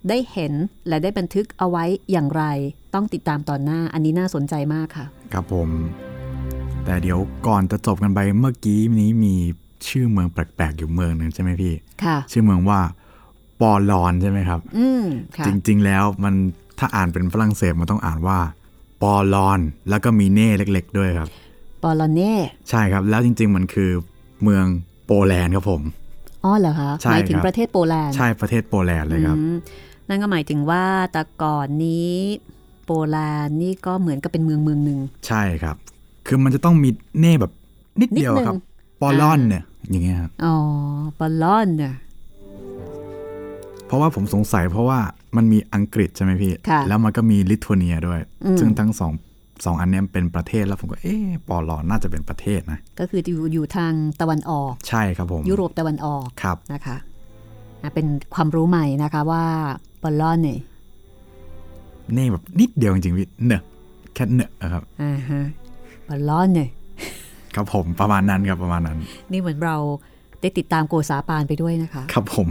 [0.09, 0.53] ได้เห็น
[0.89, 2.45] และได้บันทึกเอาไว้อย่างไร
[2.95, 5.69] ต้องติดตามตอนหน้าอันนี้น่าสนใจมากค่ะ ครับผม
[6.85, 9.35] แต่เดี๋ยวก่อนจะจบกันไปเมื่อกี้นี้มี
[9.89, 11.75] ชื่อเมืองแปลกๆอยู่เมืองหนึ่งใช่ไหมพี่
[12.05, 12.81] ค่ะชื่อเมืองว่า
[13.61, 15.03] ปอลอนใช่ไหมครับ อืม
[15.37, 16.35] ค่ะจริงๆแล้วมัน
[16.79, 18.39] ถ้าอ่านเป็นฝรั่งเศสมันต้องอ่านว่า
[19.03, 21.29] ปอลอน แล้วก็มีเน่เล็ก ๆ ด้วยครับ
[21.83, 22.35] ปอลเน่
[22.71, 23.91] ใช่ครับแล้วจริง ๆ มันคือ
[24.43, 24.65] เมือง
[25.07, 25.83] โปแลนด์ครับผม
[26.45, 29.55] อ๋อเหรอคะใช่หมายถึงครับประเทศโปแลนด์ใช่ประเทศโปแลนด์เลยครับอืม
[30.09, 32.13] นั่นก็หมายถึงว่าแต่ก่อนนี้
[32.87, 35.77] โปแลนด์นี่ก็เหมือนกับเป็นเมืองเมืองหนึ่งใช่ครับ
[36.27, 37.53] คือมันจะต้องมีเน่แบบ
[38.01, 38.61] นิดเดียวนิดนึงครับ
[39.01, 40.55] ปอลอนเนี่ยอย่างเงี้ยครับอ๋อ
[41.19, 41.95] ปอลอนเนี่ย
[43.87, 44.99] เพราะว่าผมสงสัยเพราะว่า
[45.37, 49.13] มันมีอังกฤษใช่ไหมพี่ค่ะแล้วมันก็มีลิทัวเนียด้วยอืมซึ่งทั้งสอง
[49.65, 56.97] สองอันเนี้ยเป็นประเทศแล้วผมก็เอ๊ะปอลอนน่าจะเป็นประเทศนะ ก็คืออยู่อยู่ทางตะวันออก ใช่ครับผม ยุโรปตะวันออกครับนะคะ
[57.83, 59.45] อะเป็นความรู้ใหม่นะคะว่า
[60.03, 60.59] ปอลอนเนี่ย
[62.15, 63.63] เน่แบบนิดเดียวจริงๆพี่เนอะ
[64.15, 65.43] แค่เนอะอะครับอ่าฮะ
[66.09, 66.71] ปอลอนเนี่ย
[67.55, 68.99] ครับผมประมาณนั้นครับประมาณนั้น
[69.33, 69.77] นี่เหมือนเรา
[70.41, 72.49] ได้ติดตามโกษาปานไปด้วยนะคะ ครับผม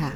[0.00, 0.10] ค่ะ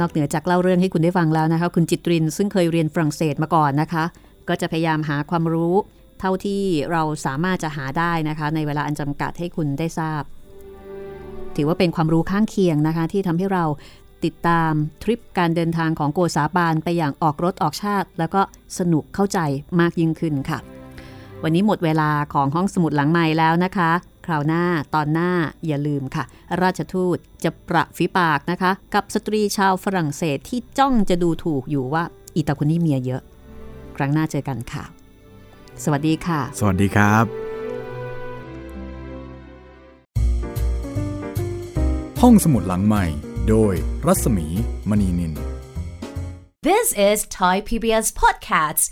[0.00, 4.04] นอกเหนือจากเล่าเรื่องให้คุณได้ฟังแล้วนะคะ คุณจิตรินซึ่งเคยเรียนฝรั่งเศสมาก่อนนะคะ
[4.48, 5.74] ก็จะพยายามหาความรู้
[6.20, 6.62] เท่าที่
[6.92, 10.22] เราสามารถจะหาได้นะคะ ในเวลาอันจำกัดให้คุณได้ทราบ
[11.56, 13.64] ถือว่าเป็นความรู้ข้างเคียงนะคะ ที่ทำให้เรา
[14.24, 14.72] ติดตาม
[15.02, 18.40] ทริปการเดินทางของโกษาปานไปอย่างออกรถออกชาติ แล้วก็
[18.78, 19.38] สนุกเข้าใจ
[19.80, 20.75] มากยิ่งขึ้นค่ะ
[21.44, 23.90] วันนี้หมดเวลาของห้องสมุดหลังใหม่แล้วนะคะ
[24.26, 24.62] คราวหน้า
[24.94, 25.30] ตอนหน้า
[25.66, 26.24] อย่าลืมค่ะ
[26.62, 33.22] ราชทูตจะประฝีปากนะคะ กับสตรีชาวฝรั่งเศสที่จ้องจะดูถูกอยู่ว่าอีตาคนนี้เมียเยอะ
[33.96, 34.84] ครั้งหน้าเจอกันค่ะ
[35.84, 37.24] สวัสดีค่ะ สวัสดีครับ
[42.22, 43.04] ห้องสมุดหลังใหม่
[43.48, 43.74] โดย
[44.06, 44.46] รัศมี
[44.88, 45.34] มณีนิน
[46.70, 48.90] This is Thai PBS Podcasts.